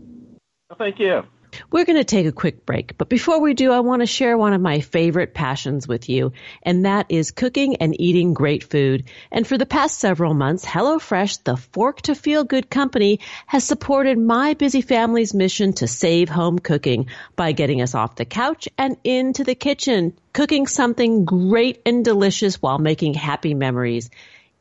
[0.77, 1.23] thank you.
[1.71, 4.37] We're going to take a quick break, but before we do, I want to share
[4.37, 6.33] one of my favorite passions with you,
[6.63, 9.05] and that is cooking and eating great food.
[9.31, 14.17] And for the past several months, HelloFresh, the fork to feel good company, has supported
[14.17, 18.97] my busy family's mission to save home cooking by getting us off the couch and
[19.03, 24.09] into the kitchen, cooking something great and delicious while making happy memories.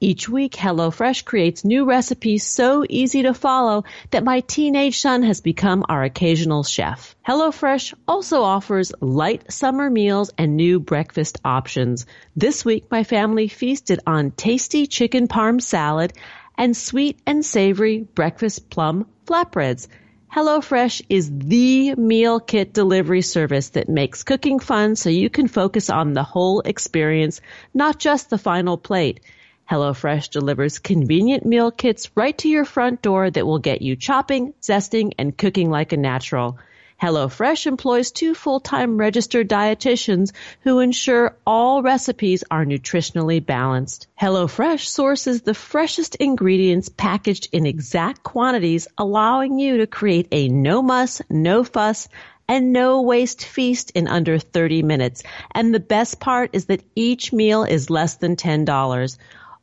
[0.03, 5.43] Each week, HelloFresh creates new recipes so easy to follow that my teenage son has
[5.43, 7.15] become our occasional chef.
[7.29, 12.07] HelloFresh also offers light summer meals and new breakfast options.
[12.35, 16.15] This week, my family feasted on tasty chicken parm salad
[16.57, 19.87] and sweet and savory breakfast plum flatbreads.
[20.35, 25.91] HelloFresh is the meal kit delivery service that makes cooking fun so you can focus
[25.91, 27.43] on the whole experience,
[27.75, 29.21] not just the final plate.
[29.71, 34.53] HelloFresh delivers convenient meal kits right to your front door that will get you chopping,
[34.61, 36.59] zesting, and cooking like a natural.
[37.01, 44.09] HelloFresh employs two full-time registered dietitians who ensure all recipes are nutritionally balanced.
[44.21, 50.83] HelloFresh sources the freshest ingredients packaged in exact quantities, allowing you to create a no
[50.83, 52.09] muss, no fuss,
[52.49, 55.23] and no waste feast in under 30 minutes.
[55.53, 59.17] And the best part is that each meal is less than $10.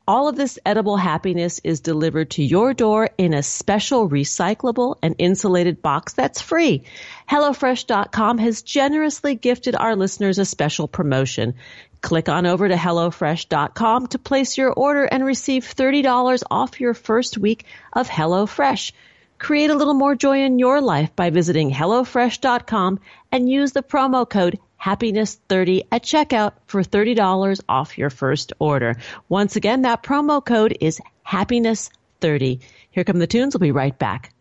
[0.10, 5.16] All of this edible happiness is delivered to your door in a special recyclable and
[5.18, 6.84] insulated box that's free.
[7.30, 11.56] HelloFresh.com has generously gifted our listeners a special promotion.
[12.00, 17.38] Click on over to HelloFresh.com to place your order and receive $30 off your first
[17.38, 18.94] week of HelloFresh.
[19.40, 23.02] Create a little more joy in your life by visiting HelloFresh.com
[23.34, 28.96] and use the promo code happiness30 at checkout for $30 off your first order.
[29.30, 32.60] Once again, that promo code is happiness30.
[32.92, 33.54] Here come the tunes.
[33.54, 34.34] We'll be right back.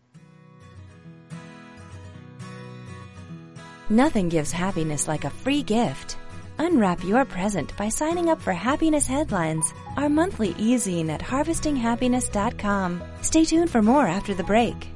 [3.88, 6.16] Nothing gives happiness like a free gift.
[6.58, 13.02] Unwrap your present by signing up for Happiness Headlines, our monthly e-zine at harvestinghappiness.com.
[13.20, 14.95] Stay tuned for more after the break.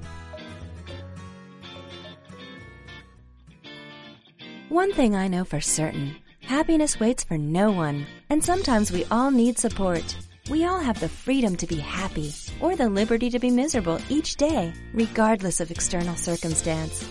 [4.71, 9.33] One thing I know for certain happiness waits for no one, and sometimes we all
[9.33, 10.17] need support.
[10.49, 14.37] We all have the freedom to be happy or the liberty to be miserable each
[14.37, 17.05] day, regardless of external circumstance.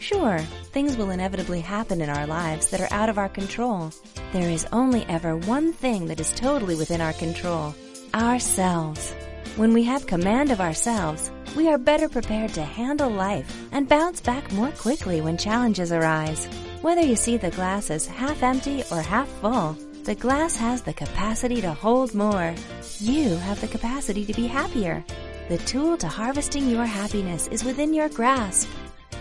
[0.00, 0.40] Sure,
[0.72, 3.92] things will inevitably happen in our lives that are out of our control.
[4.32, 7.72] There is only ever one thing that is totally within our control
[8.14, 9.14] ourselves.
[9.56, 14.20] When we have command of ourselves, we are better prepared to handle life and bounce
[14.20, 16.44] back more quickly when challenges arise.
[16.82, 19.72] Whether you see the glass as half empty or half full,
[20.04, 22.54] the glass has the capacity to hold more.
[22.98, 25.02] You have the capacity to be happier.
[25.48, 28.68] The tool to harvesting your happiness is within your grasp.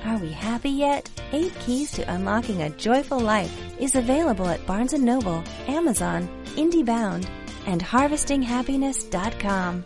[0.04, 1.10] Are we happy yet?
[1.32, 7.26] Eight Keys to Unlocking a Joyful Life is available at Barnes & Noble, Amazon, IndieBound,
[7.68, 9.86] and HarvestingHappiness.com.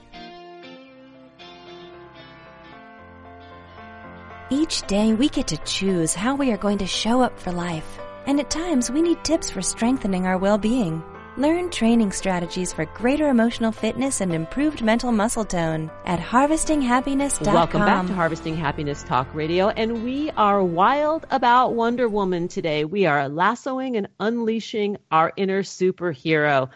[4.52, 8.00] Each day we get to choose how we are going to show up for life.
[8.26, 11.04] And at times we need tips for strengthening our well-being.
[11.38, 17.54] Learn training strategies for greater emotional fitness and improved mental muscle tone at harvestinghappiness.com.
[17.54, 19.70] Welcome back to Harvesting Happiness Talk Radio.
[19.70, 22.86] And we are wild about Wonder Woman today.
[22.86, 26.70] We are lassoing and unleashing our inner superhero.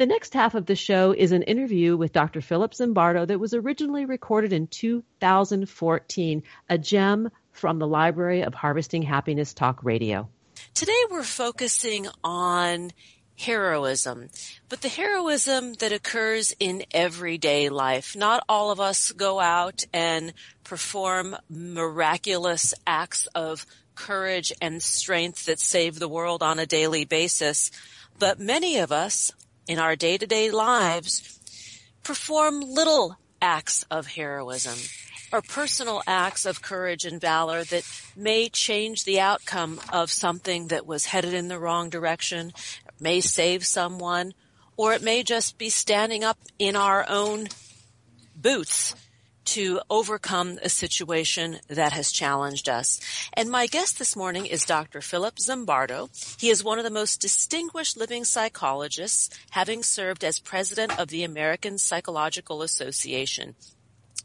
[0.00, 2.40] The next half of the show is an interview with Dr.
[2.40, 9.02] Philip Zimbardo that was originally recorded in 2014, a gem from the Library of Harvesting
[9.02, 10.30] Happiness Talk Radio.
[10.72, 12.92] Today we're focusing on
[13.38, 14.30] heroism,
[14.70, 18.16] but the heroism that occurs in everyday life.
[18.16, 20.32] Not all of us go out and
[20.64, 27.70] perform miraculous acts of courage and strength that save the world on a daily basis,
[28.18, 29.32] but many of us
[29.66, 31.38] in our day to day lives
[32.02, 34.76] perform little acts of heroism
[35.32, 37.84] or personal acts of courage and valor that
[38.16, 42.52] may change the outcome of something that was headed in the wrong direction,
[42.98, 44.34] may save someone,
[44.76, 47.46] or it may just be standing up in our own
[48.34, 48.94] boots
[49.50, 53.00] to overcome a situation that has challenged us.
[53.34, 55.00] And my guest this morning is Dr.
[55.00, 56.08] Philip Zimbardo.
[56.40, 61.24] He is one of the most distinguished living psychologists, having served as president of the
[61.24, 63.56] American Psychological Association.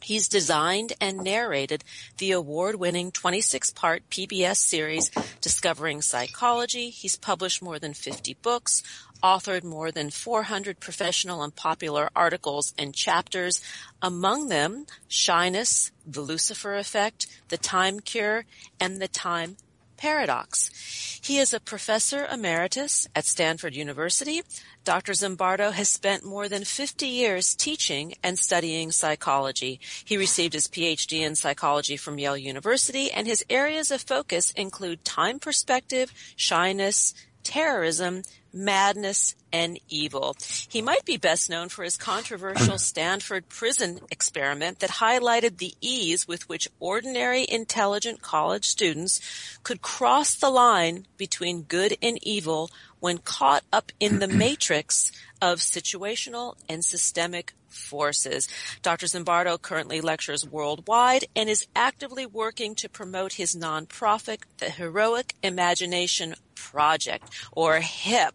[0.01, 1.83] He's designed and narrated
[2.17, 6.89] the award-winning 26-part PBS series Discovering Psychology.
[6.89, 8.83] He's published more than 50 books,
[9.23, 13.61] authored more than 400 professional and popular articles and chapters,
[14.01, 18.45] among them Shyness, The Lucifer Effect, The Time Cure,
[18.79, 19.57] and The Time
[19.97, 21.19] Paradox.
[21.23, 24.43] He is a professor emeritus at Stanford University.
[24.83, 25.13] Dr.
[25.13, 29.79] Zimbardo has spent more than 50 years teaching and studying psychology.
[30.03, 35.03] He received his PhD in psychology from Yale University and his areas of focus include
[35.03, 37.13] time perspective, shyness,
[37.45, 40.35] terrorism, madness, and evil.
[40.67, 46.27] He might be best known for his controversial Stanford prison experiment that highlighted the ease
[46.27, 49.21] with which ordinary intelligent college students
[49.63, 52.69] could cross the line between good and evil
[52.99, 55.11] when caught up in the matrix
[55.41, 58.47] of situational and systemic forces.
[58.81, 59.05] Dr.
[59.05, 66.35] Zimbardo currently lectures worldwide and is actively working to promote his nonprofit, the Heroic Imagination
[66.55, 68.33] Project, or HIP.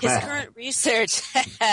[0.00, 1.22] His current research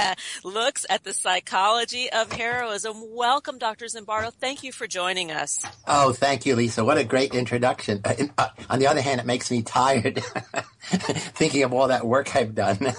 [0.44, 2.98] looks at the psychology of heroism.
[3.16, 3.86] Welcome, Dr.
[3.86, 4.32] Zimbardo.
[4.34, 5.66] Thank you for joining us.
[5.88, 6.84] Oh, thank you, Lisa.
[6.84, 8.02] What a great introduction.
[8.04, 10.24] Uh, uh, on the other hand, it makes me tired
[10.84, 12.94] thinking of all that work I've done.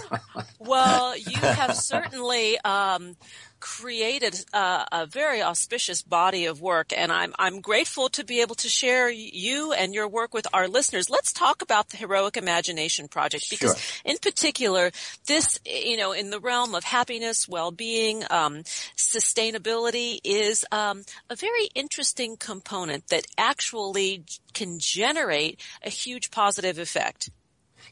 [0.58, 3.16] well, you have certainly um,
[3.60, 8.54] created a, a, very auspicious body of work, and I'm I'm grateful to be able
[8.56, 11.10] to share you and your work with our listeners.
[11.10, 14.02] Let's talk about the Heroic Imagination Project because, sure.
[14.12, 14.90] in particular,
[15.26, 18.62] this you know in the realm of happiness, well-being, um,
[18.96, 27.30] sustainability is um, a very interesting component that actually can generate a huge positive effect.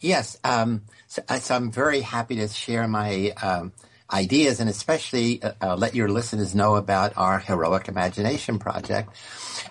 [0.00, 3.72] Yes, um, so, so, I'm very happy to share my um,
[4.12, 9.10] ideas and especially uh, uh, let your listeners know about our Heroic Imagination Project.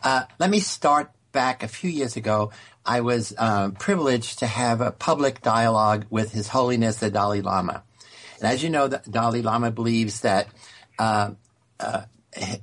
[0.03, 2.51] Uh, let me start back a few years ago.
[2.85, 7.83] I was uh, privileged to have a public dialogue with His Holiness the Dalai Lama.
[8.39, 10.47] And as you know, the Dalai Lama believes that
[10.99, 11.31] uh,
[11.79, 12.03] uh,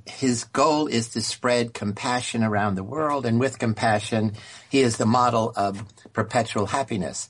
[0.05, 4.33] his goal is to spread compassion around the world, and with compassion,
[4.69, 7.29] he is the model of perpetual happiness.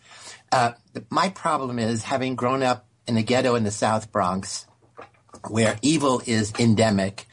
[0.51, 0.71] Uh,
[1.09, 4.67] my problem is having grown up in a ghetto in the South Bronx
[5.49, 7.25] where evil is endemic,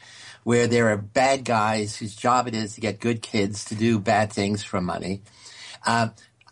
[0.43, 3.99] where there are bad guys whose job it is to get good kids to do
[3.99, 5.21] bad things for money.
[5.85, 6.09] Uh,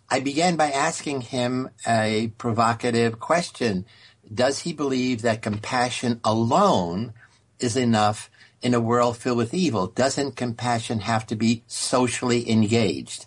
[0.10, 3.86] I began by asking him a provocative question.
[4.32, 7.14] Does he believe that compassion alone
[7.60, 8.30] is enough
[8.62, 9.88] in a world filled with evil?
[9.88, 13.26] Doesn't compassion have to be socially engaged?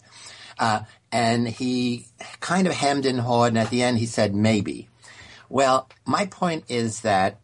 [0.58, 0.80] Uh,
[1.12, 2.06] and he
[2.40, 4.88] kind of hemmed and hawed, and at the end he said, maybe.
[5.48, 7.40] Well, my point is that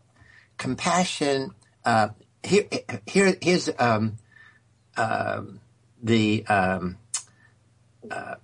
[0.58, 1.52] compassion.
[1.84, 2.08] Uh,
[2.42, 2.64] here,
[3.06, 4.16] here, here's um,
[4.96, 5.42] uh,
[6.02, 6.98] the um,
[8.10, 8.36] uh,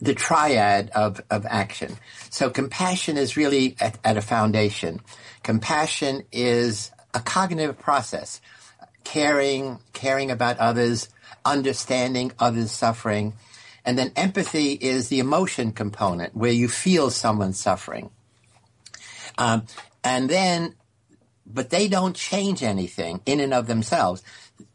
[0.00, 1.96] the triad of of action.
[2.30, 5.00] So, compassion is really at, at a foundation.
[5.42, 8.40] Compassion is a cognitive process,
[9.06, 11.08] caring, caring about others,
[11.44, 13.34] understanding others' suffering,
[13.84, 18.10] and then empathy is the emotion component where you feel someone's suffering.
[19.38, 19.66] Um,
[20.02, 20.74] and then,
[21.46, 24.24] but they don't change anything in and of themselves.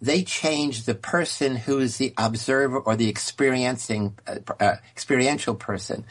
[0.01, 6.05] They change the person who is the observer or the experiencing, uh, uh, experiential person.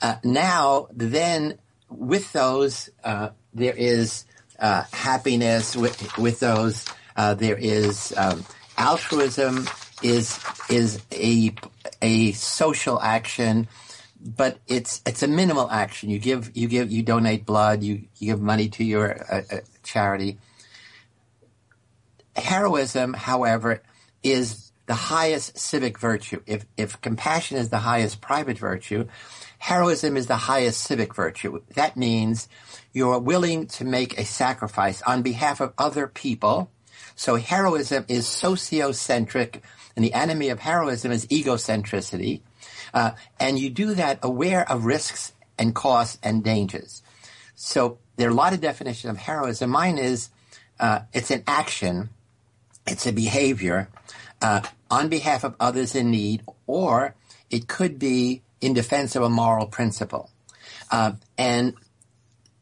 [0.00, 1.58] Uh, now, then,
[1.90, 4.26] with those, uh, there is
[4.60, 5.74] uh, happiness.
[5.74, 6.84] With with those,
[7.18, 8.44] uh, there is um,
[8.78, 9.68] altruism.
[10.00, 10.38] Is
[10.70, 11.52] is a
[12.00, 13.66] a social action
[14.20, 16.10] but it's it's a minimal action.
[16.10, 17.82] You give you give you donate blood.
[17.82, 20.38] You, you give money to your uh, uh, charity.
[22.36, 23.82] Heroism, however,
[24.22, 26.40] is the highest civic virtue.
[26.46, 29.06] If, if compassion is the highest private virtue,
[29.58, 31.60] heroism is the highest civic virtue.
[31.74, 32.48] That means
[32.92, 36.70] you're willing to make a sacrifice on behalf of other people.
[37.18, 39.62] So heroism is sociocentric,
[39.96, 42.42] and the enemy of heroism is egocentricity.
[42.94, 43.10] Uh,
[43.40, 47.02] and you do that aware of risks and costs and dangers.
[47.56, 49.68] So there are a lot of definitions of heroism.
[49.68, 50.30] Mine is
[50.78, 52.10] uh, it's an action,
[52.86, 53.88] it's a behavior
[54.40, 57.16] uh, on behalf of others in need, or
[57.50, 60.30] it could be in defense of a moral principle.
[60.92, 61.74] Uh, and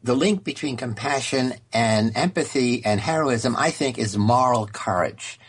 [0.07, 5.41] the link between compassion and empathy and heroism, I think, is moral courage.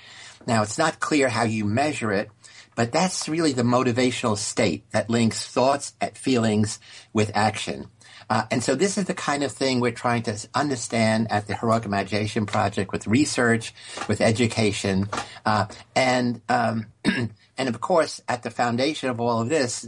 [0.48, 2.32] Now, it's not clear how you measure it,
[2.76, 6.80] but that's really the motivational state that links thoughts and feelings
[7.14, 7.88] with action.
[8.32, 11.56] Uh, and so this is the kind of thing we're trying to understand at the
[11.56, 13.74] Heroic Imagination Project with research,
[14.08, 15.08] with education,
[15.46, 19.88] uh, and um, and of course at the foundation of all of this,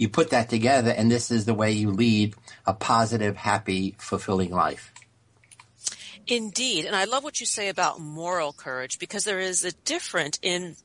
[0.00, 2.34] you put that together, and this is the way you lead
[2.66, 4.94] a positive, happy, fulfilling life.
[6.26, 10.38] Indeed, and I love what you say about moral courage because there is a difference
[10.40, 10.76] in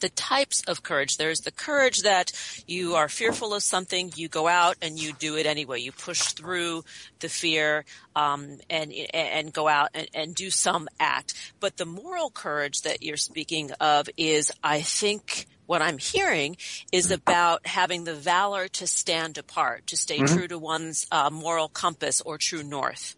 [0.00, 1.18] the types of courage.
[1.18, 2.32] There's the courage that
[2.66, 5.78] you are fearful of something, you go out and you do it anyway.
[5.78, 6.82] You push through
[7.20, 7.84] the fear
[8.16, 11.34] um, and and go out and, and do some act.
[11.60, 16.56] But the moral courage that you're speaking of is, I think, what I'm hearing
[16.92, 20.34] is about having the valor to stand apart, to stay mm-hmm.
[20.34, 23.16] true to one's uh, moral compass or true north.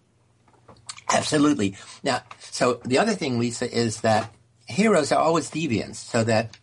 [1.08, 1.76] Absolutely.
[2.02, 4.34] Now, so the other thing, Lisa, is that
[4.66, 6.58] heroes are always deviants, so that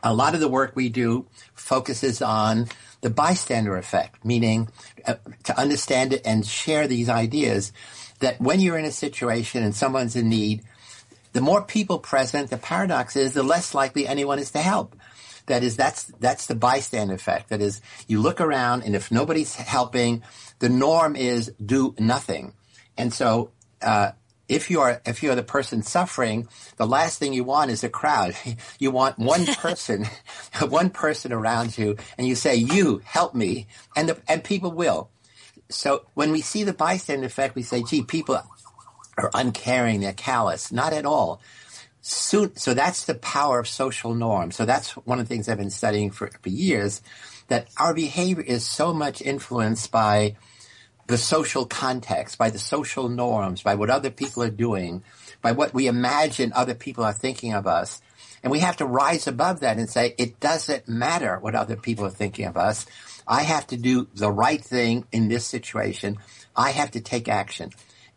[0.00, 2.68] a lot of the work we do focuses on
[3.00, 4.68] the bystander effect, meaning
[5.06, 7.72] uh, to understand it and share these ideas
[8.20, 10.62] that when you're in a situation and someone's in need,
[11.34, 14.96] the more people present, the paradox is the less likely anyone is to help.
[15.46, 17.50] That is, that's, that's the bystander effect.
[17.50, 20.22] That is, you look around and if nobody's helping,
[20.60, 22.54] the norm is do nothing.
[22.96, 23.50] And so,
[23.82, 24.12] uh,
[24.48, 28.36] if you're if you're the person suffering, the last thing you want is a crowd.
[28.78, 30.06] You want one person,
[30.68, 33.66] one person around you, and you say, "You help me,"
[33.96, 35.10] and the, and people will.
[35.70, 38.42] So when we see the bystander effect, we say, "Gee, people
[39.16, 41.40] are uncaring; they're callous." Not at all.
[42.00, 44.56] So, so that's the power of social norms.
[44.56, 47.00] So that's one of the things I've been studying for, for years.
[47.48, 50.36] That our behavior is so much influenced by
[51.06, 55.02] the social context, by the social norms, by what other people are doing,
[55.42, 58.00] by what we imagine other people are thinking of us.
[58.42, 62.04] And we have to rise above that and say, it doesn't matter what other people
[62.04, 62.86] are thinking of us.
[63.26, 66.18] I have to do the right thing in this situation.
[66.54, 67.70] I have to take action.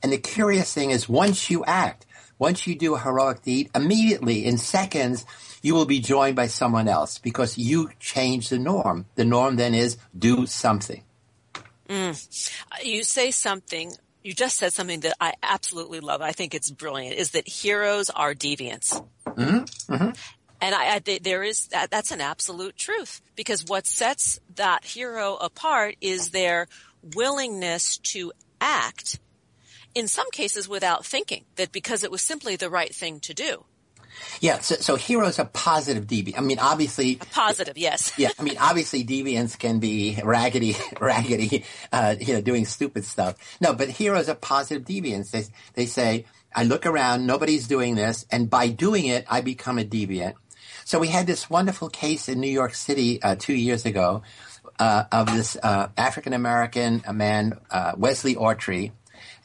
[0.03, 2.05] And the curious thing is once you act,
[2.39, 5.25] once you do a heroic deed, immediately in seconds,
[5.61, 9.05] you will be joined by someone else because you change the norm.
[9.15, 11.03] The norm then is do something.
[11.89, 12.51] Mm.
[12.83, 13.91] You say something,
[14.23, 16.21] you just said something that I absolutely love.
[16.21, 19.03] I think it's brilliant is that heroes are deviants.
[19.25, 19.93] Mm-hmm.
[19.93, 20.09] Mm-hmm.
[20.59, 25.35] And I, I, there is that, that's an absolute truth because what sets that hero
[25.35, 26.67] apart is their
[27.15, 29.19] willingness to act
[29.97, 33.65] in some cases without thinking that because it was simply the right thing to do.
[34.39, 36.37] Yeah, so, so heroes are positive deviant.
[36.37, 37.15] I mean, obviously.
[37.15, 38.13] Positive, yes.
[38.17, 43.35] yeah, I mean, obviously deviants can be raggedy, raggedy, uh, you know, doing stupid stuff.
[43.59, 45.31] No, but heroes are positive deviants.
[45.31, 45.43] They,
[45.73, 46.25] they say,
[46.55, 50.33] I look around, nobody's doing this, and by doing it, I become a deviant.
[50.85, 54.23] So we had this wonderful case in New York City uh, two years ago
[54.79, 58.91] uh, of this uh, African American man, uh, Wesley Autry.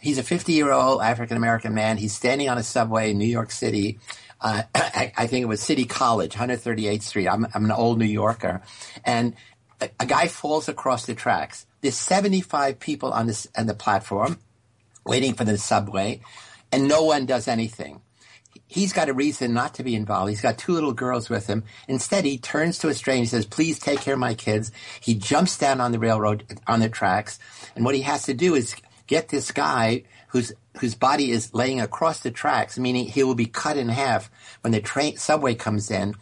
[0.02, 1.96] He's a 50 year old African American man.
[1.96, 3.98] He's standing on a subway in New York City
[4.42, 7.28] uh, I, I, think it was City College, 138th Street.
[7.28, 8.62] I'm, I'm an old New Yorker.
[9.04, 9.34] And
[9.80, 11.66] a, a, guy falls across the tracks.
[11.80, 14.38] There's 75 people on, this, on the platform
[15.06, 16.20] waiting for the subway,
[16.70, 18.00] and no one does anything.
[18.66, 20.30] He's got a reason not to be involved.
[20.30, 21.64] He's got two little girls with him.
[21.88, 24.72] Instead, he turns to a stranger and says, please take care of my kids.
[25.00, 27.38] He jumps down on the railroad, on the tracks.
[27.74, 28.74] And what he has to do is
[29.12, 33.44] get this guy whose whose body is laying across the tracks, meaning he will be
[33.44, 34.30] cut in half
[34.62, 36.14] when the train subway comes in.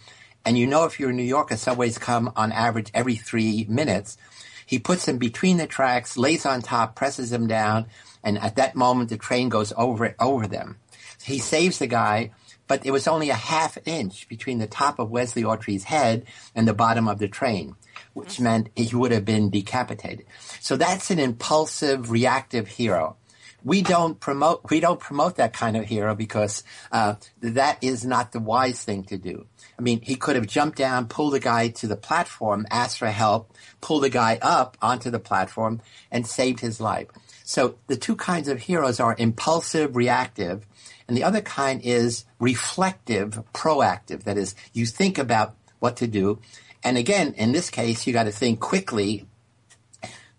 [0.44, 3.64] And you know, if you're in New York, a subways come on average every three
[3.68, 4.18] minutes.
[4.66, 7.86] He puts him between the tracks, lays on top, presses him down,
[8.24, 10.76] and at that moment the train goes over over them.
[11.22, 12.32] He saves the guy,
[12.66, 16.24] but it was only a half inch between the top of Wesley Autry's head
[16.56, 17.76] and the bottom of the train,
[18.12, 20.26] which meant he would have been decapitated.
[20.60, 23.16] So that's an impulsive, reactive hero
[23.64, 28.32] we don't promote we don't promote that kind of hero because uh, that is not
[28.32, 29.46] the wise thing to do.
[29.78, 33.08] I mean, he could have jumped down, pulled the guy to the platform, asked for
[33.08, 35.80] help, pulled the guy up onto the platform,
[36.10, 37.08] and saved his life.
[37.44, 40.66] So the two kinds of heroes are impulsive, reactive,
[41.08, 44.24] and the other kind is reflective, proactive.
[44.24, 46.38] That is, you think about what to do.
[46.82, 49.26] And again, in this case, you got to think quickly.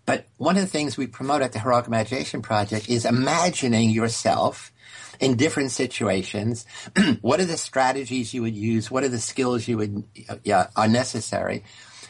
[0.04, 4.72] But one of the things we promote at the Heroic Imagination Project is imagining yourself
[5.20, 6.66] in different situations.
[7.20, 8.90] what are the strategies you would use?
[8.90, 10.04] What are the skills you would
[10.50, 11.62] uh, are necessary?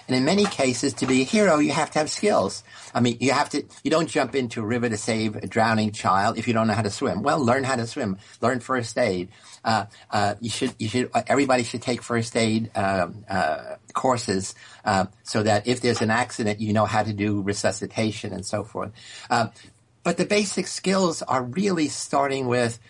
[0.09, 2.65] And in many cases, to be a hero, you have to have skills.
[2.93, 5.93] I mean, you have to, you don't jump into a river to save a drowning
[5.93, 7.23] child if you don't know how to swim.
[7.23, 8.19] Well, learn how to swim.
[8.41, 9.29] Learn first aid.
[9.65, 14.55] Uh, uh, you should, you should, everybody should take first aid, um, uh, courses,
[14.85, 18.65] uh, so that if there's an accident, you know how to do resuscitation and so
[18.65, 18.93] forth.
[19.31, 19.49] Uh,
[20.03, 22.81] but the basic skills are really starting with,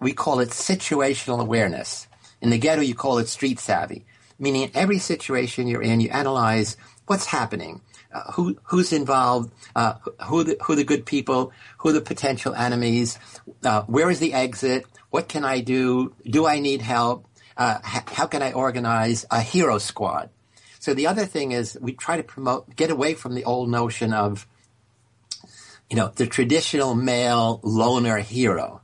[0.00, 2.06] we call it situational awareness.
[2.40, 4.04] In the ghetto, you call it street savvy
[4.38, 6.76] meaning in every situation you're in, you analyze
[7.06, 7.80] what's happening,
[8.12, 9.94] uh, who who's involved, uh,
[10.26, 13.18] who the who the good people, who the potential enemies,
[13.64, 18.26] uh, where is the exit, what can I do, do I need help, uh, how
[18.26, 20.30] can I organize a hero squad?
[20.78, 24.12] So the other thing is we try to promote, get away from the old notion
[24.12, 24.46] of,
[25.90, 28.80] you know, the traditional male loner hero.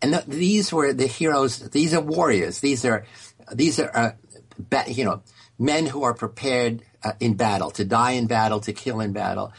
[0.00, 1.58] And th- these were the heroes.
[1.70, 2.60] These are warriors.
[2.60, 3.04] These are
[3.52, 5.22] these are uh, you know,
[5.58, 9.52] men who are prepared uh, in battle, to die in battle, to kill in battle.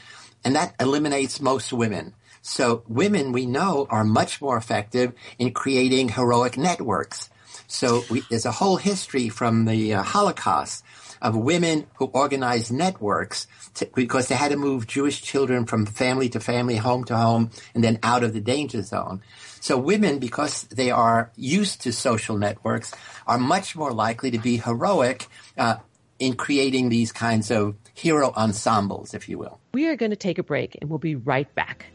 [0.44, 2.14] And that eliminates most women.
[2.42, 7.30] So women, we know, are much more effective in creating heroic networks.
[7.68, 10.84] So we, there's a whole history from the uh, Holocaust
[11.22, 16.30] of women who organized networks to, because they had to move Jewish children from family
[16.30, 19.22] to family, home to home, and then out of the danger zone.
[19.60, 22.94] So women, because they are used to social networks,
[23.26, 25.28] are much more likely to be heroic
[25.58, 25.78] uh,
[26.20, 29.59] in creating these kinds of hero ensembles, if you will.
[29.74, 31.86] We are going to take a break and we'll be right back.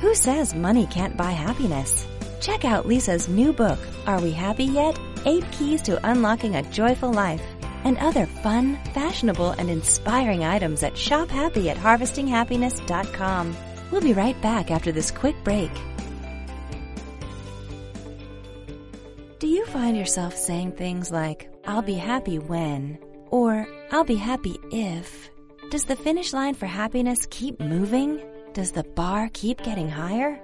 [0.00, 2.06] Who says money can't buy happiness?
[2.40, 4.98] Check out Lisa's new book, Are We Happy Yet?
[5.24, 7.42] Eight Keys to Unlocking a Joyful Life,
[7.84, 13.56] and other fun, fashionable, and inspiring items at Shop Happy at HarvestingHappiness.com.
[13.90, 15.70] We'll be right back after this quick break.
[19.38, 22.98] Do you find yourself saying things like, I'll be happy when,
[23.30, 25.30] or I'll be happy if?
[25.70, 28.20] Does the finish line for happiness keep moving?
[28.52, 30.34] Does the bar keep getting higher?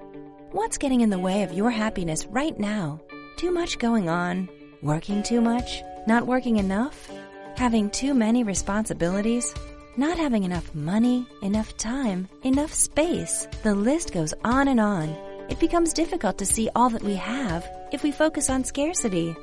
[0.53, 3.01] What's getting in the way of your happiness right now?
[3.36, 4.49] Too much going on?
[4.80, 5.82] Working too much?
[6.07, 7.11] Not working enough?
[7.57, 9.53] Having too many responsibilities?
[9.97, 13.47] not having enough money, enough time, enough space.
[13.62, 15.14] The list goes on and on.
[15.49, 19.36] It becomes difficult to see all that we have if we focus on scarcity.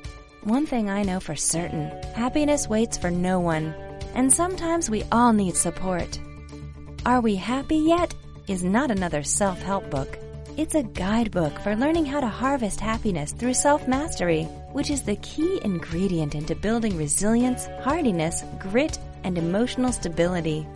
[0.43, 3.75] One thing I know for certain, happiness waits for no one.
[4.15, 6.19] And sometimes we all need support.
[7.05, 8.13] Are We Happy Yet?
[8.47, 10.17] is not another self-help book.
[10.57, 14.43] It's a guidebook for learning how to harvest happiness through self-mastery,
[14.73, 20.67] which is the key ingredient into building resilience, hardiness, grit, and emotional stability.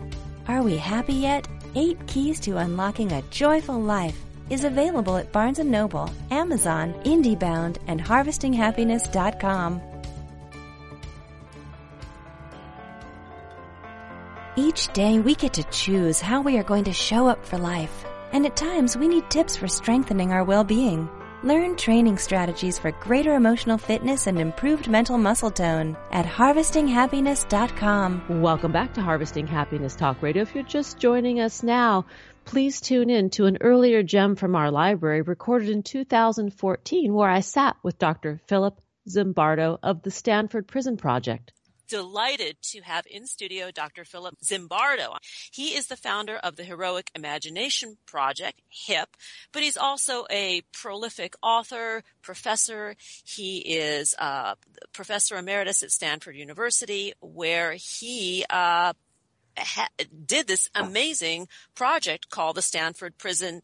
[0.48, 1.46] Are we happy yet?
[1.74, 4.16] Eight Keys to Unlocking a Joyful Life
[4.50, 9.80] is available at Barnes & Noble, Amazon, IndieBound, and HarvestingHappiness.com.
[14.58, 18.06] Each day we get to choose how we are going to show up for life,
[18.32, 21.10] and at times we need tips for strengthening our well-being.
[21.42, 28.40] Learn training strategies for greater emotional fitness and improved mental muscle tone at harvestinghappiness.com.
[28.40, 30.42] Welcome back to Harvesting Happiness Talk Radio.
[30.42, 32.06] If you're just joining us now,
[32.46, 37.40] please tune in to an earlier gem from our library recorded in 2014 where I
[37.40, 38.40] sat with Dr.
[38.46, 41.52] Philip Zimbardo of the Stanford Prison Project
[41.88, 44.04] delighted to have in studio Dr.
[44.04, 45.16] Philip Zimbardo.
[45.52, 49.16] He is the founder of the Heroic Imagination Project, HIP,
[49.52, 52.96] but he's also a prolific author, professor.
[53.24, 54.56] He is a
[54.92, 58.92] professor emeritus at Stanford University, where he uh,
[59.58, 59.88] ha-
[60.26, 63.62] did this amazing project called the Stanford Prison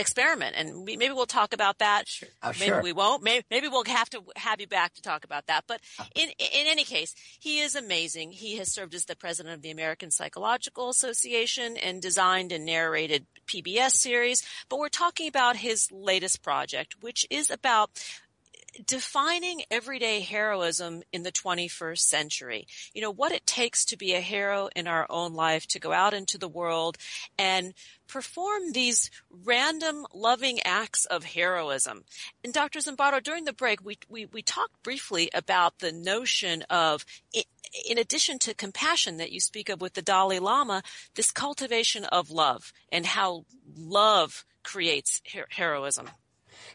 [0.00, 0.56] experiment.
[0.56, 2.08] And we, maybe we'll talk about that.
[2.08, 2.28] Sure.
[2.42, 2.82] Oh, maybe sure.
[2.82, 3.22] we won't.
[3.22, 5.64] Maybe, maybe we'll have to have you back to talk about that.
[5.68, 6.06] But oh.
[6.14, 8.32] in, in any case, he is amazing.
[8.32, 13.26] He has served as the president of the American Psychological Association and designed and narrated
[13.46, 14.42] PBS series.
[14.68, 17.90] But we're talking about his latest project, which is about
[18.86, 22.66] defining everyday heroism in the 21st century.
[22.94, 25.92] You know, what it takes to be a hero in our own life, to go
[25.92, 26.96] out into the world
[27.38, 27.74] and
[28.06, 32.04] perform these random loving acts of heroism.
[32.42, 32.80] And Dr.
[32.80, 38.38] Zimbardo, during the break, we, we, we talked briefly about the notion of, in addition
[38.40, 40.82] to compassion that you speak of with the Dalai Lama,
[41.14, 43.44] this cultivation of love and how
[43.76, 46.10] love creates her- heroism.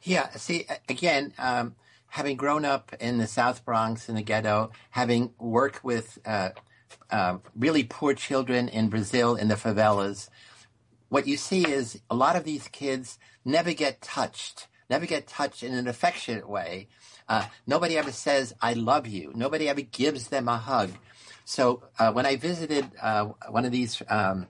[0.03, 1.75] Yeah, see, again, um,
[2.15, 6.51] having grown up in the South Bronx in the ghetto, having worked with uh,
[7.11, 10.29] uh, really poor children in Brazil in the favelas,
[11.09, 15.61] what you see is a lot of these kids never get touched, never get touched
[15.61, 16.87] in an affectionate way.
[17.27, 19.33] Uh, nobody ever says, I love you.
[19.35, 20.91] Nobody ever gives them a hug.
[21.43, 24.47] So uh, when I visited uh, one of these um,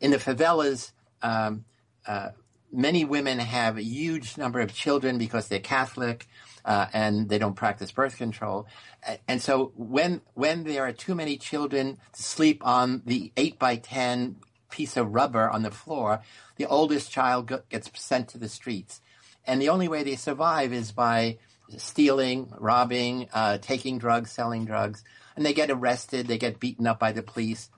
[0.00, 1.66] in the favelas, um,
[2.06, 2.30] uh,
[2.72, 6.26] many women have a huge number of children because they're Catholic
[6.64, 8.66] uh, and they don't practice birth control.
[9.28, 13.76] And so when when there are too many children to sleep on the eight by
[13.76, 14.36] ten
[14.70, 16.22] piece of rubber on the floor,
[16.56, 19.00] the oldest child gets sent to the streets.
[19.46, 21.38] And the only way they survive is by
[21.76, 25.04] stealing, robbing, uh, taking drugs, selling drugs.
[25.36, 27.70] And they get arrested, they get beaten up by the police.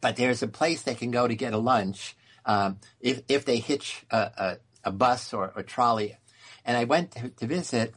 [0.00, 3.58] But there's a place they can go to get a lunch um, if, if they
[3.58, 6.16] hitch a, a, a bus or a trolley
[6.68, 7.94] and I went to, to visit,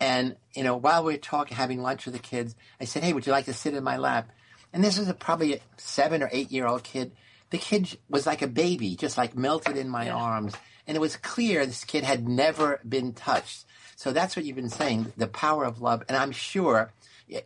[0.00, 3.12] and you know, while we were talking, having lunch with the kids, I said, "Hey,
[3.12, 4.30] would you like to sit in my lap?"
[4.72, 7.12] And this was a, probably a seven or eight year old kid.
[7.50, 10.16] The kid was like a baby, just like melted in my yeah.
[10.16, 10.54] arms,
[10.86, 13.66] and it was clear this kid had never been touched.
[13.96, 16.02] So that's what you've been saying, the power of love.
[16.08, 16.92] And I'm sure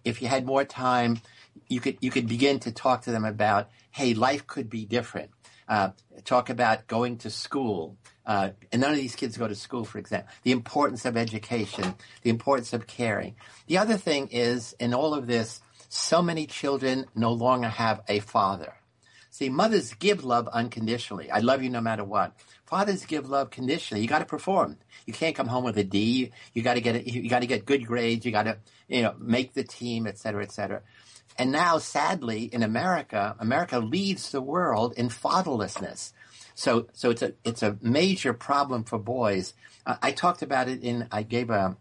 [0.05, 1.21] if you had more time,
[1.69, 5.31] you could you could begin to talk to them about, hey, life could be different.
[5.69, 5.91] Uh,
[6.25, 7.97] talk about going to school,
[8.27, 10.31] uh, and none of these kids go to school, for example.
[10.43, 13.37] The importance of education, the importance of caring.
[13.67, 18.21] The other thing is, in all of this, so many children no longer have a
[18.21, 18.75] father.
[19.31, 21.31] See, mothers give love unconditionally.
[21.31, 22.33] I love you no matter what.
[22.67, 24.03] Fathers give love conditionally.
[24.03, 24.77] You got to perform.
[25.07, 26.33] You can't come home with a D.
[26.53, 28.27] You got to get you got to get good grades.
[28.27, 28.59] You got to
[28.89, 30.83] you know make the team, et cetera, et cetera.
[31.39, 36.13] And now, sadly, in America, America leads the world in fatherlessness.
[36.61, 39.55] So, so it's a it's a major problem for boys.
[39.87, 41.79] Uh, I talked about it in I gave a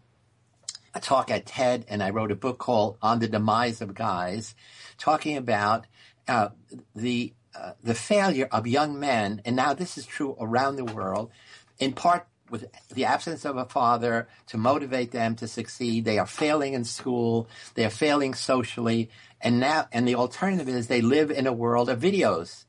[0.94, 4.54] a talk at TED, and I wrote a book called "On the Demise of Guys,"
[4.96, 5.84] talking about
[6.26, 6.48] uh,
[6.96, 11.30] the uh, the failure of young men, and now this is true around the world,
[11.78, 16.06] in part with the absence of a father to motivate them to succeed.
[16.06, 17.50] They are failing in school.
[17.74, 19.10] They are failing socially.
[19.42, 22.64] And now, and the alternative is they live in a world of videos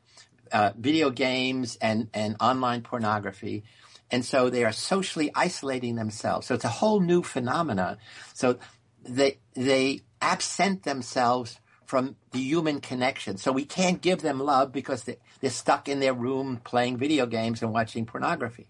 [0.52, 3.64] uh, video games and, and online pornography.
[4.10, 6.48] And so they are socially isolating themselves.
[6.48, 7.98] So it's a whole new phenomena.
[8.34, 8.60] So
[9.04, 13.38] they, they absent themselves from the human connection.
[13.38, 17.26] So we can't give them love because they, they're stuck in their room playing video
[17.26, 18.68] games and watching pornography.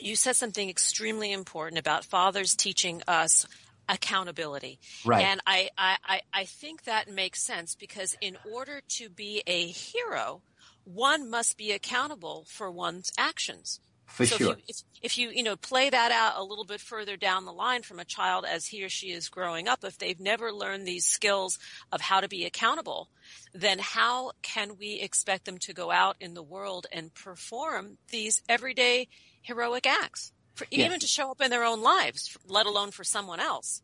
[0.00, 3.44] You said something extremely important about fathers teaching us
[3.90, 4.78] accountability.
[5.04, 5.24] Right.
[5.24, 10.42] And I, I, I think that makes sense because in order to be a hero,
[10.84, 13.80] one must be accountable for one's actions.
[14.06, 14.52] For so sure.
[14.52, 17.44] If you, if, if you, you know, play that out a little bit further down
[17.44, 20.52] the line from a child as he or she is growing up, if they've never
[20.52, 21.58] learned these skills
[21.92, 23.08] of how to be accountable,
[23.54, 28.42] then how can we expect them to go out in the world and perform these
[28.48, 29.08] everyday
[29.42, 30.32] heroic acts?
[30.60, 33.82] For, even to show up in their own lives, let alone for someone else.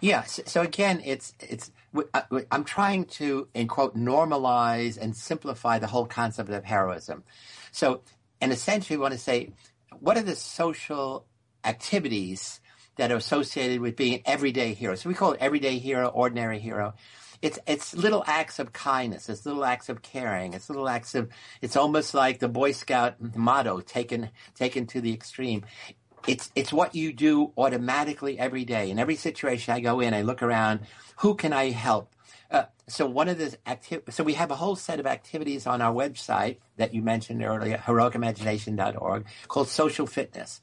[0.00, 0.22] Yeah.
[0.24, 1.70] So, so again, it's it's
[2.14, 7.24] uh, I'm trying to in quote normalize and simplify the whole concept of heroism.
[7.72, 8.02] So,
[8.40, 9.52] and essentially, we want to say,
[10.00, 11.26] what are the social
[11.62, 12.60] activities
[12.96, 14.94] that are associated with being an everyday hero?
[14.94, 16.94] So we call it everyday hero, ordinary hero
[17.44, 19.28] it's it's little acts of kindness.
[19.28, 20.54] It's little acts of caring.
[20.54, 21.28] It's little acts of.
[21.60, 25.66] It's almost like the Boy Scout motto taken taken to the extreme
[26.26, 28.90] it's it's what you do automatically every day.
[28.90, 30.80] In every situation I go in, I look around.
[31.18, 32.10] Who can I help?
[32.50, 35.80] Uh, so one of the acti- so we have a whole set of activities on
[35.80, 40.60] our website that you mentioned earlier, heroicimagination.org, called social fitness.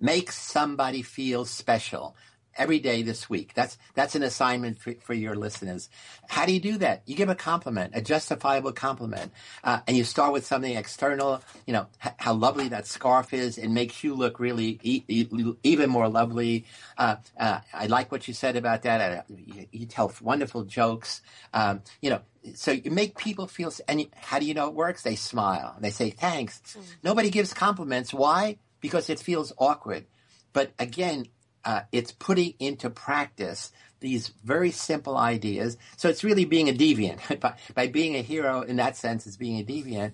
[0.00, 2.16] Make somebody feel special
[2.56, 3.52] every day this week.
[3.54, 5.88] That's that's an assignment for, for, your listeners.
[6.28, 7.02] How do you do that?
[7.06, 9.32] You give a compliment, a justifiable compliment,
[9.62, 11.42] uh, and you start with something external.
[11.66, 13.58] You know h- how lovely that scarf is.
[13.58, 16.64] It makes you look really e- e- even more lovely.
[16.96, 19.26] Uh, uh, I like what you said about that.
[19.28, 21.22] You, you, tell wonderful jokes.
[21.52, 22.20] Um, you know.
[22.54, 25.02] So you make people feel, and you, how do you know it works?
[25.02, 25.76] They smile.
[25.78, 26.60] They say thanks.
[26.70, 26.82] Mm-hmm.
[27.04, 28.12] Nobody gives compliments.
[28.12, 28.56] Why?
[28.80, 30.06] Because it feels awkward
[30.52, 31.26] but again,
[31.64, 35.76] uh, it's putting into practice these very simple ideas.
[35.96, 37.40] So it's really being a deviant.
[37.40, 40.12] by, by being a hero in that sense, it's being a deviant.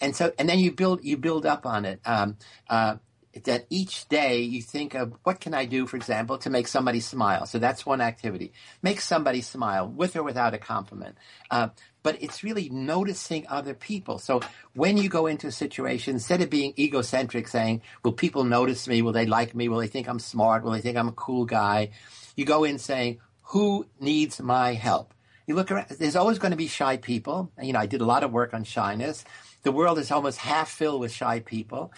[0.00, 2.00] And so, and then you build, you build up on it.
[2.04, 2.36] Um,
[2.68, 2.96] uh,
[3.44, 7.00] that each day you think of what can I do, for example, to make somebody
[7.00, 7.46] smile.
[7.46, 8.52] So that's one activity.
[8.82, 11.16] Make somebody smile with or without a compliment.
[11.50, 11.68] Uh,
[12.02, 14.18] but it's really noticing other people.
[14.18, 14.40] So
[14.74, 19.02] when you go into a situation, instead of being egocentric, saying, will people notice me?
[19.02, 19.68] Will they like me?
[19.68, 20.62] Will they think I'm smart?
[20.62, 21.90] Will they think I'm a cool guy?
[22.36, 25.12] You go in saying, who needs my help?
[25.46, 27.50] You look around, there's always going to be shy people.
[27.60, 29.24] You know, I did a lot of work on shyness.
[29.62, 31.92] The world is almost half filled with shy people.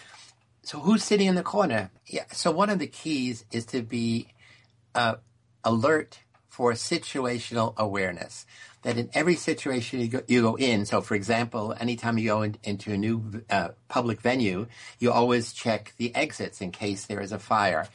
[0.63, 1.91] So who's sitting in the corner?
[2.07, 2.25] Yeah.
[2.31, 4.27] So one of the keys is to be
[4.95, 5.15] uh,
[5.63, 6.19] alert
[6.53, 8.45] for situational awareness.
[8.83, 12.43] That in every situation you go, you go in, so for example, anytime you go
[12.43, 14.67] in, into a new uh, public venue,
[14.99, 17.87] you always check the exits in case there is a fire.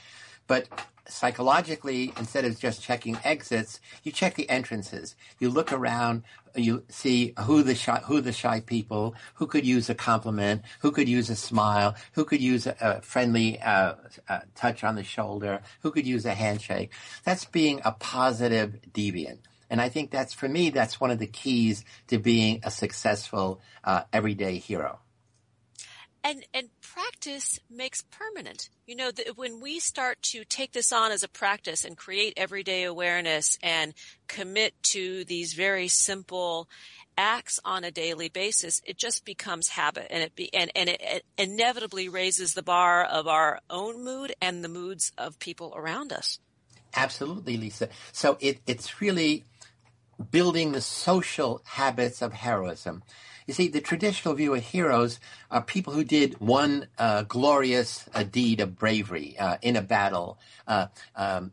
[0.48, 0.66] But
[1.09, 5.16] psychologically, instead of just checking exits, you check the entrances.
[5.38, 6.22] You look around,
[6.54, 10.90] you see who the shy, who the shy people, who could use a compliment, who
[10.90, 13.94] could use a smile, who could use a, a friendly uh,
[14.28, 16.92] uh, touch on the shoulder, who could use a handshake.
[17.24, 19.38] That's being a positive deviant.
[19.70, 23.61] And I think that's, for me, that's one of the keys to being a successful
[23.84, 25.00] uh, everyday hero
[26.24, 28.68] and and practice makes permanent.
[28.86, 32.34] You know that when we start to take this on as a practice and create
[32.36, 33.94] everyday awareness and
[34.26, 36.68] commit to these very simple
[37.16, 40.06] acts on a daily basis it just becomes habit.
[40.10, 44.34] And it be and, and it, it inevitably raises the bar of our own mood
[44.40, 46.38] and the moods of people around us.
[46.94, 47.88] Absolutely lisa.
[48.12, 49.44] So it, it's really
[50.30, 53.02] building the social habits of heroism
[53.49, 55.18] you see, the traditional view of heroes
[55.51, 60.38] are people who did one uh, glorious uh, deed of bravery uh, in a battle.
[60.66, 61.53] Uh, um,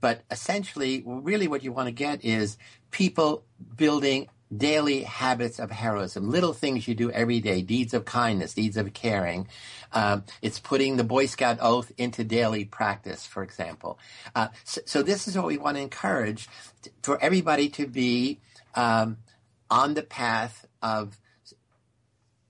[0.00, 2.56] but essentially, really what you want to get is
[2.92, 3.42] people
[3.76, 8.76] building daily habits of heroism, little things you do every day, deeds of kindness, deeds
[8.76, 9.48] of caring.
[9.92, 13.98] Um, it's putting the Boy Scout oath into daily practice, for example.
[14.36, 16.48] Uh, so, so, this is what we want to encourage
[17.02, 18.38] for everybody to be
[18.76, 19.16] um,
[19.68, 21.18] on the path of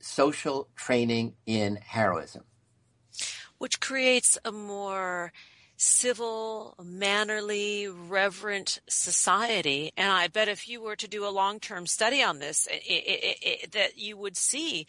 [0.00, 2.44] social training in heroism.
[3.58, 5.32] Which creates a more
[5.76, 9.92] civil, mannerly, reverent society.
[9.96, 13.38] And I bet if you were to do a long-term study on this, it, it,
[13.42, 14.86] it, that you would see,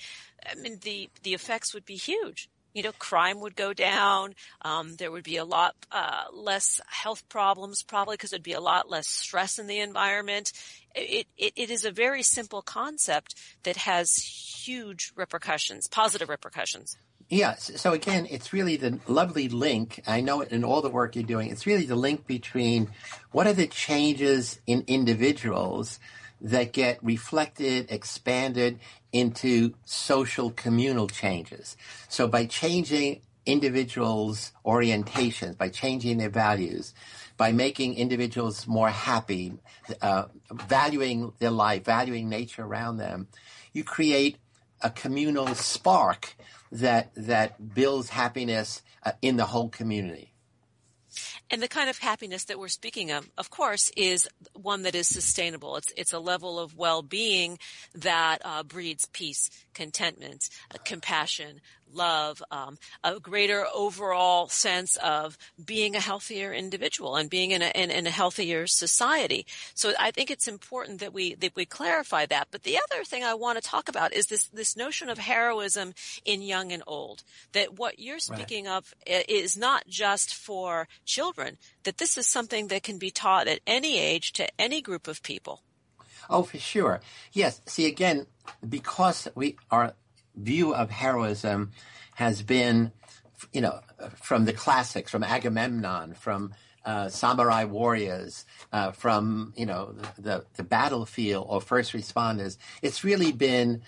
[0.50, 4.36] I mean, the, the effects would be huge you know, crime would go down.
[4.62, 8.62] Um, there would be a lot uh, less health problems, probably because there'd be a
[8.62, 10.52] lot less stress in the environment.
[10.96, 16.98] It, it, it is a very simple concept that has huge repercussions, positive repercussions.
[17.30, 17.56] Yeah.
[17.58, 20.02] So again, it's really the lovely link.
[20.08, 21.52] I know it in all the work you're doing.
[21.52, 22.90] It's really the link between
[23.32, 26.00] what are the changes in individuals
[26.42, 28.80] that get reflected, expanded
[29.12, 31.76] into social communal changes.
[32.08, 36.94] So by changing individuals' orientations, by changing their values,
[37.38, 39.54] by making individuals more happy,
[40.02, 43.28] uh, valuing their life, valuing nature around them,
[43.74, 44.38] you create
[44.82, 46.36] a communal spark
[46.72, 50.29] that that builds happiness uh, in the whole community.
[51.52, 55.08] And the kind of happiness that we're speaking of, of course, is one that is
[55.08, 55.78] sustainable.
[55.78, 57.58] It's it's a level of well-being
[57.96, 61.62] that uh, breeds peace, contentment, uh, compassion,
[61.94, 67.72] love, um, a greater overall sense of being a healthier individual and being in a,
[67.76, 69.46] in, in, a healthier society.
[69.74, 72.48] So I think it's important that we that we clarify that.
[72.52, 75.94] But the other thing I want to talk about is this this notion of heroism
[76.26, 77.24] in young and old.
[77.54, 78.78] That what you're speaking right.
[78.78, 81.58] of is not just for children.
[81.84, 85.24] That this is something that can be taught at any age to any group of
[85.24, 85.62] people.
[86.30, 87.02] Oh, for sure.
[87.32, 87.62] Yes.
[87.66, 88.28] See, again,
[88.68, 89.94] because we are
[90.36, 91.72] view of heroism
[92.16, 92.92] has been,
[93.54, 93.80] you know,
[94.16, 96.54] from the classics, from Agamemnon, from
[96.86, 102.58] uh, samurai warriors, uh, from you know the, the, battlefield or first responders.
[102.82, 103.82] It's really been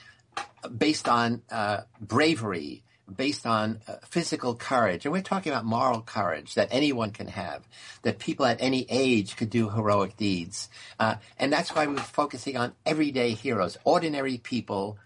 [0.78, 2.84] based on uh, bravery,
[3.14, 7.68] based on uh, physical courage, and we're talking about moral courage that anyone can have,
[8.04, 10.70] that people at any age could do heroic deeds,
[11.00, 14.98] uh, and that's why we're focusing on everyday heroes, ordinary people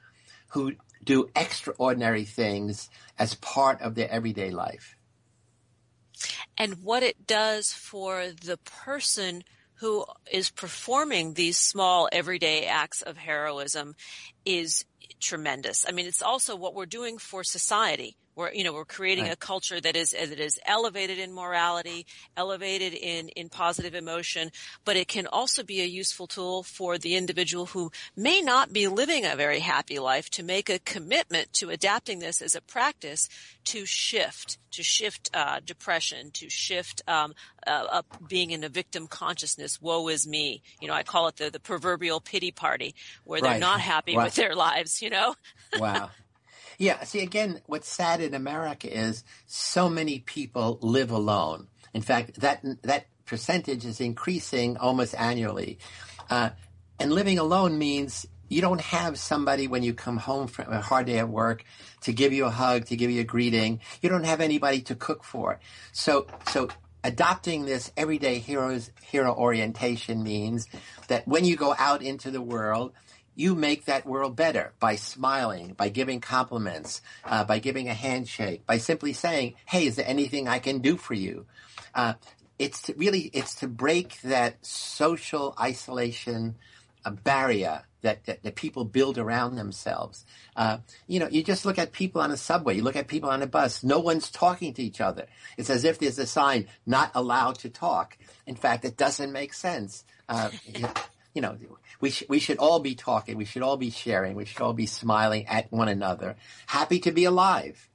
[0.50, 0.74] who
[1.06, 4.98] do extraordinary things as part of their everyday life.
[6.58, 9.44] And what it does for the person
[9.76, 13.96] who is performing these small everyday acts of heroism
[14.46, 14.86] is
[15.20, 15.86] tremendous.
[15.88, 19.34] I mean, it's also what we're doing for society We're, you know, we're creating Right.
[19.34, 24.52] a culture that is, that is elevated in morality, elevated in, in positive emotion,
[24.84, 28.88] but it can also be a useful tool for the individual who may not be
[28.90, 33.30] living a very happy life to make a commitment to adapting this as a practice
[33.66, 37.34] to shift, to shift, uh, depression, to shift, um,
[37.66, 39.82] uh, up being in a victim consciousness.
[39.82, 40.62] Woe is me.
[40.82, 42.94] You know, I call it the, the proverbial pity party
[43.24, 43.60] where they're Right.
[43.60, 44.26] not happy Right.
[44.26, 45.36] with their lives, you know?
[45.80, 46.10] wow.
[46.78, 51.68] Yeah, see, again, what's sad in America is so many people live alone.
[51.94, 55.80] In fact, that that percentage is increasing almost annually.
[56.30, 56.50] Uh,
[57.00, 61.08] and living alone means you don't have somebody when you come home from a hard
[61.08, 61.64] day at work
[62.02, 63.80] to give you a hug, to give you a greeting.
[64.02, 65.60] You don't have anybody to cook for.
[65.92, 66.70] So, so
[67.04, 70.68] adopting this everyday heroes hero orientation means
[71.08, 72.94] that when you go out into the world,
[73.36, 78.66] you make that world better by smiling, by giving compliments, uh, by giving a handshake,
[78.66, 81.46] by simply saying, "Hey, is there anything I can do for you?"
[81.94, 82.14] Uh,
[82.58, 86.56] it's to really it's to break that social isolation
[87.06, 90.26] uh, barrier that, that, that people build around themselves.
[90.56, 90.78] Uh,
[91.08, 93.42] you know, you just look at people on a subway, you look at people on
[93.42, 95.26] a bus, no one's talking to each other.
[95.58, 98.18] It's as if there's a sign, not allowed to talk.
[98.46, 100.04] In fact, it doesn't make sense.
[100.30, 100.52] Uh,
[101.36, 101.58] you- know,
[102.02, 104.74] we, sh- we should all be talking, we should all be sharing, we should all
[104.74, 107.88] be smiling at one another, happy to be alive.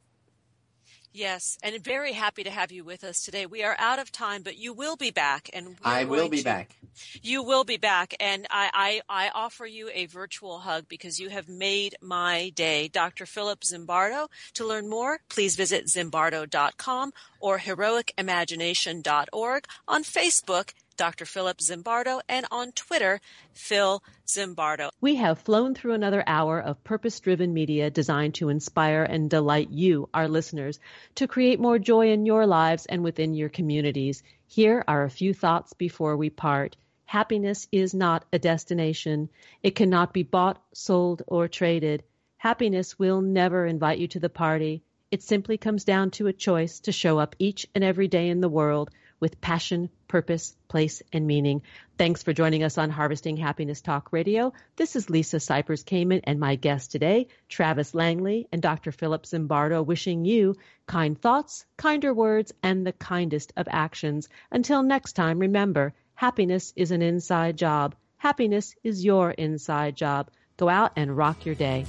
[1.12, 3.45] Yes, and very happy to have you with us today.
[3.45, 6.45] We are out of time, but you will be back, and I will be to-
[6.45, 6.76] back.
[7.20, 11.28] You will be back, and I, I, I offer you a virtual hug because you
[11.30, 12.86] have made my day.
[12.88, 13.26] Dr.
[13.26, 14.28] Philip Zimbardo.
[14.55, 20.72] To learn more, please visit zimbardo.com or heroicimagination.org on Facebook.
[21.01, 21.24] Dr.
[21.24, 23.22] Philip Zimbardo and on Twitter,
[23.55, 24.90] Phil Zimbardo.
[25.01, 29.70] We have flown through another hour of purpose driven media designed to inspire and delight
[29.70, 30.78] you, our listeners,
[31.14, 34.22] to create more joy in your lives and within your communities.
[34.46, 36.76] Here are a few thoughts before we part.
[37.07, 39.30] Happiness is not a destination.
[39.62, 42.03] It cannot be bought, sold, or traded.
[42.36, 44.82] Happiness will never invite you to the party.
[45.11, 48.42] It simply comes down to a choice to show up each and every day in
[48.42, 48.90] the world
[49.20, 51.62] with passion, purpose, place, and meaning.
[51.98, 54.52] Thanks for joining us on Harvesting Happiness Talk Radio.
[54.76, 58.90] This is Lisa Cypers Kamen and my guest today, Travis Langley and Dr.
[58.90, 60.56] Philip Zimbardo, wishing you
[60.86, 64.28] kind thoughts, kinder words, and the kindest of actions.
[64.50, 67.94] Until next time, remember, happiness is an inside job.
[68.16, 70.30] Happiness is your inside job.
[70.56, 71.86] Go out and rock your day.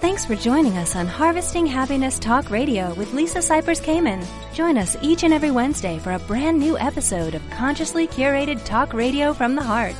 [0.00, 4.24] Thanks for joining us on Harvesting Happiness Talk Radio with Lisa Cypers Kamen.
[4.54, 8.94] Join us each and every Wednesday for a brand new episode of consciously curated talk
[8.94, 9.96] radio from the heart.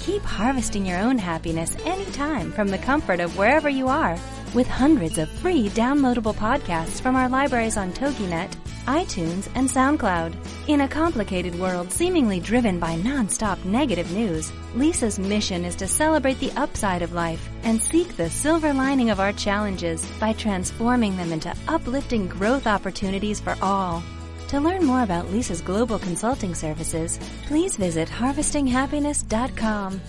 [0.00, 4.18] Keep harvesting your own happiness anytime from the comfort of wherever you are
[4.52, 8.52] with hundreds of free downloadable podcasts from our libraries on TogiNet,
[8.86, 10.34] iTunes, and SoundCloud.
[10.68, 16.40] In a complicated world seemingly driven by nonstop negative news, Lisa's mission is to celebrate
[16.40, 21.32] the upside of life and seek the silver lining of our challenges by transforming them
[21.32, 24.02] into uplifting growth opportunities for all.
[24.48, 30.00] To learn more about Lisa's global consulting services, please visit harvestinghappiness.com.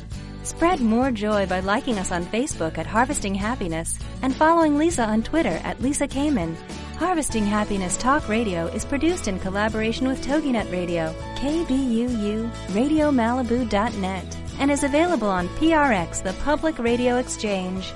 [0.43, 5.21] Spread more joy by liking us on Facebook at Harvesting Happiness and following Lisa on
[5.21, 6.55] Twitter at Lisa Kamen.
[6.98, 14.84] Harvesting Happiness Talk Radio is produced in collaboration with TogiNet Radio, KBUU, RadioMalibu.net, and is
[14.84, 17.93] available on PRX, the Public Radio Exchange.